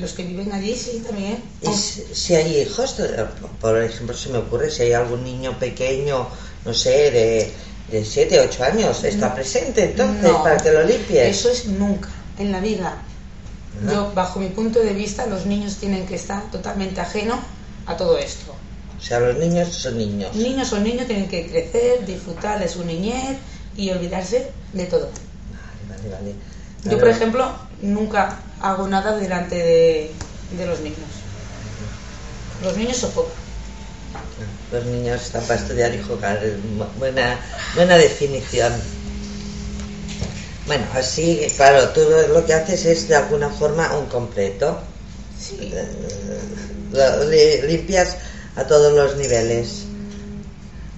los, 0.00 0.12
que 0.12 0.24
viven 0.24 0.52
allí, 0.52 0.74
sí, 0.74 1.04
también. 1.06 1.38
¿Y 1.60 1.72
si, 1.72 2.34
hay 2.34 2.62
hijos? 2.62 2.96
Por 3.60 3.80
ejemplo, 3.80 4.16
se 4.16 4.30
me 4.30 4.38
ocurre 4.38 4.72
si 4.72 4.82
hay 4.82 4.92
algún 4.92 5.22
niño 5.22 5.56
pequeño, 5.56 6.26
no 6.64 6.74
sé, 6.74 7.12
de, 7.12 7.52
de 7.92 8.04
7, 8.04 8.40
8 8.40 8.64
años, 8.64 9.04
¿está 9.04 9.32
presente 9.32 9.84
entonces 9.84 10.32
para 10.42 10.56
que 10.56 10.72
lo 10.72 10.82
limpie? 10.82 11.28
Eso 11.28 11.48
es 11.48 11.66
nunca, 11.66 12.08
en 12.38 12.50
la 12.50 12.58
vida. 12.58 13.00
Yo, 13.88 14.12
bajo 14.14 14.40
mi 14.40 14.48
punto 14.48 14.80
de 14.80 14.92
vista, 14.94 15.26
los 15.26 15.46
niños 15.46 15.76
tienen 15.76 16.04
que 16.04 16.16
estar 16.16 16.50
totalmente 16.50 17.00
ajenos 17.00 17.38
a 17.86 17.96
todo 17.96 18.18
esto. 18.18 18.52
O 18.98 19.00
sea, 19.00 19.20
los 19.20 19.36
niños 19.36 19.68
son 19.68 19.96
niños. 19.96 20.34
Niños 20.34 20.68
son 20.68 20.82
niños, 20.82 21.06
tienen 21.06 21.28
que 21.28 21.46
crecer, 21.46 22.04
disfrutar 22.04 22.58
de 22.58 22.68
su 22.68 22.84
niñez 22.84 23.38
y 23.76 23.90
olvidarse 23.90 24.50
de 24.72 24.86
todo. 24.86 25.08
Vale, 25.88 26.02
vale, 26.02 26.08
vale. 26.14 26.51
Yo, 26.84 26.98
por 26.98 27.08
ejemplo, 27.08 27.52
nunca 27.80 28.38
hago 28.60 28.88
nada 28.88 29.16
delante 29.16 29.56
de, 29.56 30.66
los 30.66 30.80
niños. 30.80 30.98
Los 32.62 32.76
niños 32.76 32.98
poco. 33.14 33.30
Los 34.72 34.84
niños 34.86 35.22
están 35.22 35.42
para 35.44 35.60
estudiar 35.60 35.94
y 35.94 36.02
jugar. 36.02 36.40
Buena, 36.98 37.38
buena 37.74 37.96
definición. 37.96 38.72
Bueno, 40.66 40.84
así, 40.94 41.46
claro, 41.56 41.88
tú 41.90 42.00
lo 42.32 42.44
que 42.46 42.54
haces 42.54 42.84
es 42.86 43.08
de 43.08 43.16
alguna 43.16 43.48
forma 43.48 43.96
un 43.96 44.06
completo. 44.06 44.80
Sí. 45.38 45.72
Eh, 46.94 47.64
limpias 47.66 48.16
a 48.56 48.64
todos 48.64 48.92
los 48.92 49.16
niveles. 49.16 49.84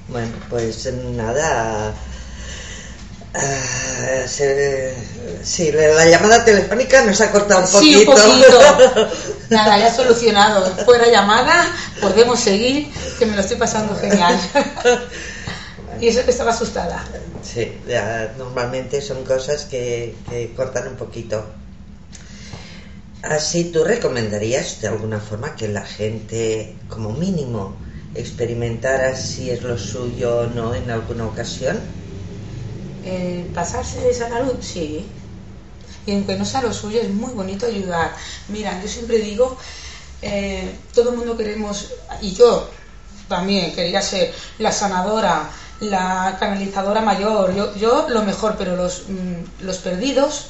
Bueno, 0.08 0.32
pues 0.50 0.92
nada, 0.92 1.94
Ah, 3.36 4.26
sí, 5.42 5.72
la 5.72 6.06
llamada 6.06 6.44
telefónica 6.44 7.04
nos 7.04 7.20
ha 7.20 7.32
cortado 7.32 7.64
un 7.64 7.72
poquito. 7.72 7.98
Sí, 7.98 8.06
un 8.06 8.14
poquito. 8.14 9.08
Nada, 9.50 9.78
ya 9.78 9.92
solucionado. 9.92 10.64
Fuera 10.84 11.08
llamada, 11.08 11.66
podemos 12.00 12.38
seguir, 12.38 12.92
que 13.18 13.26
me 13.26 13.34
lo 13.34 13.40
estoy 13.40 13.56
pasando 13.56 13.96
genial. 13.96 14.38
y 16.00 16.08
eso 16.08 16.24
que 16.24 16.30
estaba 16.30 16.52
asustada. 16.52 17.04
Sí, 17.42 17.72
normalmente 18.38 19.02
son 19.02 19.24
cosas 19.24 19.64
que, 19.64 20.14
que 20.30 20.54
cortan 20.54 20.86
un 20.88 20.96
poquito. 20.96 21.44
Así, 23.22 23.64
¿tú 23.64 23.82
recomendarías 23.82 24.80
de 24.80 24.88
alguna 24.88 25.18
forma 25.18 25.56
que 25.56 25.66
la 25.66 25.84
gente, 25.84 26.76
como 26.88 27.12
mínimo, 27.12 27.74
experimentara 28.14 29.16
si 29.16 29.50
es 29.50 29.62
lo 29.62 29.76
suyo 29.76 30.40
o 30.40 30.46
no 30.46 30.74
en 30.74 30.90
alguna 30.90 31.26
ocasión? 31.26 31.80
Eh, 33.04 33.50
pasarse 33.54 34.00
de 34.00 34.10
esa 34.10 34.40
luz, 34.40 34.54
sí. 34.60 35.06
Y 36.06 36.12
aunque 36.12 36.36
no 36.36 36.44
sea 36.44 36.62
lo 36.62 36.72
suyo, 36.72 37.00
es 37.00 37.10
muy 37.10 37.32
bonito 37.32 37.66
ayudar. 37.66 38.14
Mira, 38.48 38.80
yo 38.80 38.88
siempre 38.88 39.18
digo, 39.18 39.56
eh, 40.22 40.74
todo 40.94 41.10
el 41.10 41.16
mundo 41.16 41.36
queremos, 41.36 41.92
y 42.22 42.32
yo 42.32 42.70
también 43.28 43.74
quería 43.74 44.00
ser 44.00 44.34
la 44.58 44.72
sanadora, 44.72 45.50
la 45.80 46.36
canalizadora 46.40 47.00
mayor, 47.02 47.54
yo, 47.54 47.74
yo 47.76 48.06
lo 48.08 48.22
mejor, 48.22 48.56
pero 48.56 48.76
los, 48.76 49.04
mm, 49.08 49.64
los 49.64 49.78
perdidos, 49.78 50.46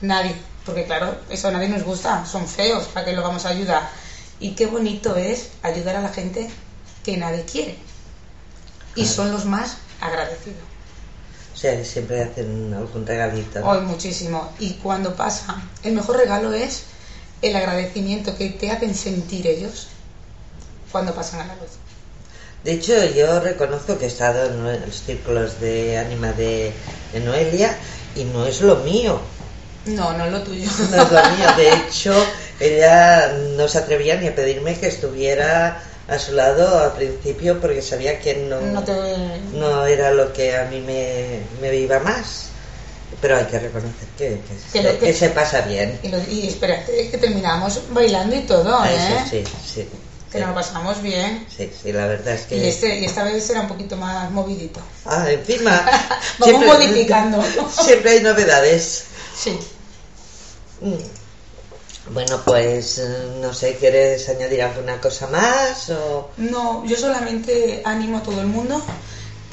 nadie. 0.00 0.34
Porque 0.64 0.84
claro, 0.84 1.16
eso 1.28 1.48
a 1.48 1.50
nadie 1.50 1.68
nos 1.68 1.82
gusta, 1.82 2.24
son 2.24 2.48
feos, 2.48 2.84
¿para 2.86 3.04
qué 3.04 3.12
lo 3.12 3.22
vamos 3.22 3.44
a 3.46 3.50
ayudar? 3.50 3.90
Y 4.40 4.52
qué 4.52 4.66
bonito 4.66 5.16
es 5.16 5.50
ayudar 5.62 5.96
a 5.96 6.00
la 6.00 6.08
gente 6.08 6.48
que 7.04 7.16
nadie 7.16 7.44
quiere. 7.44 7.76
Y 8.94 9.06
son 9.06 9.32
los 9.32 9.44
más 9.44 9.76
agradecidos. 10.00 10.74
Siempre 11.84 12.22
hacen 12.22 12.74
algún 12.74 13.06
regalito. 13.06 13.64
Hoy 13.66 13.80
muchísimo. 13.80 14.52
Y 14.58 14.74
cuando 14.74 15.14
pasa, 15.14 15.62
el 15.82 15.94
mejor 15.94 16.18
regalo 16.18 16.52
es 16.52 16.84
el 17.42 17.56
agradecimiento 17.56 18.36
que 18.36 18.50
te 18.50 18.70
hacen 18.70 18.94
sentir 18.94 19.46
ellos 19.46 19.88
cuando 20.92 21.14
pasan 21.14 21.40
a 21.40 21.46
la 21.46 21.54
luz. 21.56 21.70
De 22.64 22.72
hecho, 22.72 22.92
yo 23.04 23.40
reconozco 23.40 23.98
que 23.98 24.04
he 24.04 24.08
estado 24.08 24.46
en 24.46 24.80
los 24.80 25.02
círculos 25.02 25.60
de 25.60 25.98
ánima 25.98 26.32
de, 26.32 26.72
de 27.12 27.20
Noelia 27.20 27.76
y 28.14 28.24
no 28.24 28.46
es 28.46 28.60
lo 28.60 28.76
mío. 28.76 29.20
No, 29.86 30.16
no 30.16 30.24
es 30.24 30.32
lo 30.32 30.42
tuyo. 30.42 30.70
No 30.90 31.02
es 31.02 31.12
lo 31.12 31.22
mío. 31.36 31.46
De 31.56 31.72
hecho, 31.72 32.14
ella 32.60 33.32
no 33.56 33.68
se 33.68 33.78
atrevía 33.78 34.16
ni 34.16 34.28
a 34.28 34.34
pedirme 34.34 34.78
que 34.78 34.86
estuviera 34.86 35.82
a 36.08 36.18
su 36.18 36.32
lado 36.32 36.78
al 36.80 36.92
principio 36.92 37.60
porque 37.60 37.80
sabía 37.80 38.20
que 38.20 38.34
no, 38.34 38.60
no, 38.60 39.86
era 39.86 40.12
lo 40.12 40.32
que 40.32 40.56
a 40.56 40.64
mí 40.66 40.80
me, 40.80 41.40
me 41.60 41.74
iba 41.76 41.98
más. 42.00 42.48
Pero 43.20 43.36
hay 43.36 43.44
que 43.44 43.58
reconocer 43.58 44.08
que, 44.18 44.40
que, 44.98 45.14
se, 45.14 45.30
pasa 45.30 45.60
bien. 45.62 45.98
Y, 46.28 46.48
espérate, 46.48 47.10
que 47.10 47.16
terminamos 47.16 47.80
bailando 47.90 48.34
y 48.34 48.40
todo, 48.40 48.76
ah, 48.76 48.90
¿eh? 48.90 49.24
sí, 49.30 49.44
sí. 49.64 49.88
Que 50.32 50.40
nos 50.40 50.48
lo 50.48 50.54
pasamos 50.56 51.00
bien. 51.00 51.46
Sí, 51.56 51.70
sí, 51.80 51.92
la 51.92 52.06
verdad 52.06 52.34
es 52.34 52.42
que... 52.42 52.56
Y, 52.56 52.66
este, 52.66 52.98
y 52.98 53.04
esta 53.04 53.22
vez 53.22 53.48
era 53.48 53.60
un 53.60 53.68
poquito 53.68 53.96
más 53.96 54.30
movidito. 54.32 54.80
Ah, 55.04 55.30
encima... 55.30 55.86
Vamos 56.38 56.66
modificando. 56.66 57.40
Siempre 57.84 58.10
hay 58.10 58.20
novedades. 58.20 59.04
Sí. 59.38 59.56
Mm. 60.80 61.23
Bueno, 62.10 62.42
pues 62.44 62.98
eh, 62.98 63.38
no 63.40 63.54
sé, 63.54 63.76
¿quieres 63.76 64.28
añadir 64.28 64.62
alguna 64.62 65.00
cosa 65.00 65.26
más? 65.26 65.88
O... 65.90 66.30
No, 66.36 66.84
yo 66.84 66.96
solamente 66.96 67.80
animo 67.84 68.18
a 68.18 68.22
todo 68.22 68.40
el 68.40 68.46
mundo 68.46 68.82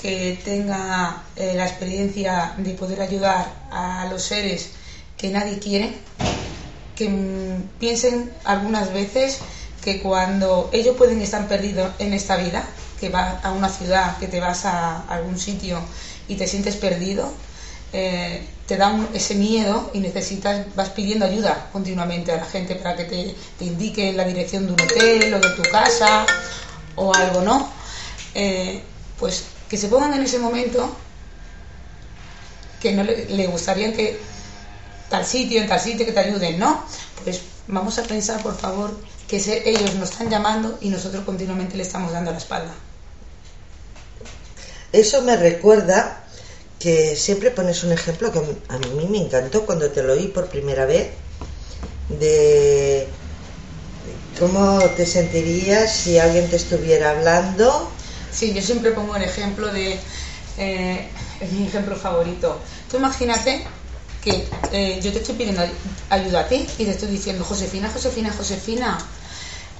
que 0.01 0.39
tenga 0.43 1.23
eh, 1.35 1.53
la 1.55 1.65
experiencia 1.65 2.53
de 2.57 2.71
poder 2.71 3.01
ayudar 3.01 3.53
a 3.71 4.07
los 4.09 4.23
seres 4.23 4.71
que 5.15 5.29
nadie 5.29 5.59
quiere, 5.59 5.93
que 6.95 7.07
mm, 7.07 7.77
piensen 7.79 8.33
algunas 8.43 8.91
veces 8.91 9.39
que 9.81 10.01
cuando 10.01 10.69
ellos 10.73 10.97
pueden 10.97 11.21
estar 11.21 11.47
perdidos 11.47 11.91
en 11.99 12.13
esta 12.13 12.35
vida, 12.35 12.65
que 12.99 13.09
vas 13.09 13.43
a 13.45 13.51
una 13.51 13.69
ciudad, 13.69 14.17
que 14.17 14.27
te 14.27 14.39
vas 14.39 14.65
a 14.65 15.01
algún 15.07 15.39
sitio 15.39 15.79
y 16.27 16.35
te 16.35 16.47
sientes 16.47 16.75
perdido, 16.75 17.31
eh, 17.93 18.45
te 18.71 18.77
da 18.77 18.97
ese 19.13 19.35
miedo 19.35 19.91
y 19.93 19.99
necesitas, 19.99 20.65
vas 20.77 20.91
pidiendo 20.91 21.25
ayuda 21.25 21.67
continuamente 21.73 22.31
a 22.31 22.37
la 22.37 22.45
gente 22.45 22.75
para 22.75 22.95
que 22.95 23.03
te, 23.03 23.35
te 23.59 23.65
indique 23.65 24.13
la 24.13 24.23
dirección 24.23 24.65
de 24.65 24.71
un 24.71 24.79
hotel 24.79 25.33
o 25.33 25.39
de 25.41 25.49
tu 25.57 25.63
casa 25.63 26.25
o 26.95 27.13
algo, 27.13 27.41
¿no? 27.41 27.69
Eh, 28.33 28.81
pues 29.19 29.43
que 29.67 29.75
se 29.75 29.89
pongan 29.89 30.13
en 30.13 30.21
ese 30.21 30.39
momento 30.39 30.89
que 32.81 32.93
no 32.93 33.03
le, 33.03 33.47
gustaría 33.47 33.91
que 33.91 34.17
tal 35.09 35.25
sitio, 35.25 35.59
en 35.59 35.67
tal 35.67 35.81
sitio, 35.81 36.05
que 36.05 36.13
te 36.13 36.21
ayuden, 36.21 36.57
¿no? 36.57 36.81
Pues 37.25 37.41
vamos 37.67 37.99
a 37.99 38.03
pensar, 38.03 38.41
por 38.41 38.57
favor, 38.57 38.97
que 39.27 39.35
ellos 39.65 39.95
nos 39.95 40.11
están 40.11 40.29
llamando 40.29 40.77
y 40.79 40.87
nosotros 40.87 41.25
continuamente 41.25 41.75
le 41.75 41.83
estamos 41.83 42.13
dando 42.13 42.31
la 42.31 42.37
espalda. 42.37 42.73
Eso 44.93 45.23
me 45.23 45.35
recuerda 45.35 46.20
que 46.81 47.15
siempre 47.15 47.51
pones 47.51 47.83
un 47.83 47.91
ejemplo 47.91 48.31
que 48.31 48.39
a 48.39 48.77
mí 48.79 49.05
me 49.09 49.19
encantó 49.19 49.65
cuando 49.65 49.91
te 49.91 50.03
lo 50.03 50.13
oí 50.13 50.27
por 50.27 50.49
primera 50.49 50.85
vez 50.85 51.09
de 52.09 53.07
cómo 54.37 54.81
te 54.97 55.05
sentirías 55.05 55.91
si 55.91 56.17
alguien 56.19 56.49
te 56.49 56.55
estuviera 56.55 57.11
hablando. 57.11 57.91
Sí, 58.31 58.53
yo 58.53 58.61
siempre 58.61 58.91
pongo 58.91 59.15
el 59.15 59.23
ejemplo 59.23 59.67
de, 59.71 59.99
eh, 60.57 61.07
mi 61.51 61.67
ejemplo 61.67 61.95
favorito. 61.95 62.61
Tú 62.89 62.97
imagínate 62.97 63.65
que 64.23 64.47
eh, 64.71 64.99
yo 65.03 65.11
te 65.11 65.19
estoy 65.19 65.35
pidiendo 65.35 65.61
ay- 65.61 65.71
ayuda 66.09 66.41
a 66.41 66.47
ti 66.47 66.65
y 66.77 66.85
te 66.85 66.91
estoy 66.91 67.09
diciendo, 67.09 67.43
Josefina, 67.43 67.89
Josefina, 67.89 68.31
Josefina, 68.35 68.97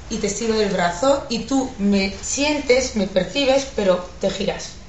y 0.10 0.18
te 0.18 0.28
estiro 0.28 0.56
del 0.56 0.70
brazo 0.70 1.26
y 1.30 1.40
tú 1.46 1.72
me 1.78 2.14
sientes, 2.22 2.96
me 2.96 3.08
percibes, 3.08 3.68
pero 3.76 3.98
te 4.20 4.30
giras. 4.30 4.81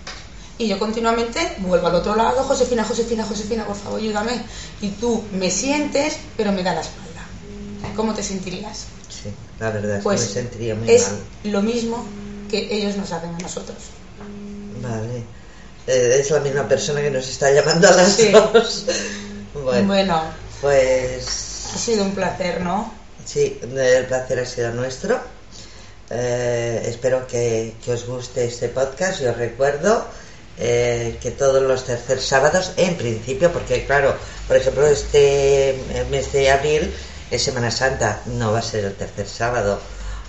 Y 0.59 0.69
yo 0.69 0.79
continuamente 0.79 1.55
vuelvo 1.59 1.87
al 1.89 1.95
otro 1.97 2.15
lado, 2.15 2.43
Josefina, 2.45 2.85
Josefina, 2.85 3.25
Josefina, 3.25 3.67
por 3.67 3.77
favor, 3.77 3.99
ayúdame. 4.01 4.43
Y 4.81 4.89
tú 4.91 5.23
me 5.33 5.51
sientes, 5.51 6.17
pero 6.37 6.53
me 6.53 6.63
da 6.63 6.75
la 6.75 6.81
espalda. 6.83 7.23
¿Cómo 7.97 8.15
te 8.15 8.23
sentirías? 8.23 8.85
Sí, 9.09 9.31
la 9.59 9.71
verdad 9.71 9.97
es 9.99 10.03
Pues 10.03 10.21
que 10.21 10.27
me 10.29 10.33
sentiría 10.35 10.75
muy 10.75 10.91
es 10.91 11.09
mal. 11.09 11.19
lo 11.53 11.63
mismo 11.63 12.05
que 12.51 12.69
ellos 12.75 12.97
nos 12.97 13.11
hacen 13.13 13.35
a 13.35 13.39
nosotros. 13.39 13.79
Vale. 14.83 15.25
Eh, 15.87 16.19
es 16.21 16.31
la 16.31 16.41
misma 16.41 16.69
persona 16.69 17.01
que 17.01 17.11
nos 17.11 17.29
está 17.29 17.51
llamando 17.51 17.89
a 17.89 17.93
las 17.93 18.13
Sí. 18.13 18.29
dos. 18.31 18.85
Bueno, 19.55 19.87
Bueno, 19.87 20.23
pues 20.63 21.25
ha 21.75 21.79
sido 21.79 22.05
un 22.05 22.13
placer, 22.13 22.63
¿no? 22.63 22.91
sí, 23.25 23.59
el 23.63 24.07
placer 24.07 24.39
ha 24.41 24.47
sido 24.47 24.71
nuestro. 24.73 25.21
Eh, 26.09 26.83
espero 26.87 27.27
que, 27.27 27.75
que 27.85 27.93
os 27.93 28.07
guste 28.07 28.47
este 28.47 28.69
podcast. 28.71 29.21
Yo 29.21 29.31
os 29.33 29.37
recuerdo 29.37 30.07
eh, 30.59 31.19
que 31.21 31.31
todos 31.31 31.63
los 31.63 31.85
tercer 31.85 32.21
sábados, 32.21 32.73
en 32.77 32.97
principio, 32.97 33.53
porque 33.53 33.85
claro, 33.87 34.15
por 34.47 34.57
ejemplo, 34.57 34.87
este 34.87 35.79
mes 36.11 36.33
de 36.33 36.51
abril 36.51 36.93
es 37.31 37.43
Semana 37.43 37.71
Santa, 37.71 38.21
no 38.27 38.53
va 38.53 38.59
a 38.59 38.63
ser 38.63 38.85
el 38.85 38.95
tercer 38.95 39.27
sábado. 39.29 39.81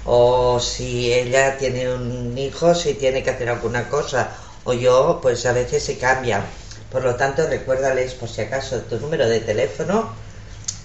O 0.06 0.60
si 0.60 1.14
ella 1.14 1.58
tiene 1.58 1.94
un 1.94 2.38
hijo, 2.38 2.76
si 2.76 2.94
tiene 2.94 3.24
que 3.24 3.30
hacer 3.30 3.50
alguna 3.50 3.90
cosa, 3.90 4.32
o 4.66 4.74
yo, 4.74 5.20
pues 5.22 5.46
a 5.46 5.54
veces 5.54 5.84
se 5.84 5.98
cambia. 5.98 6.44
Por 6.92 7.04
lo 7.04 7.16
tanto, 7.16 7.48
recuérdales, 7.48 8.14
por 8.14 8.30
si 8.30 8.42
acaso, 8.42 8.80
tu 8.82 9.00
número 9.00 9.28
de 9.28 9.40
teléfono. 9.40 10.14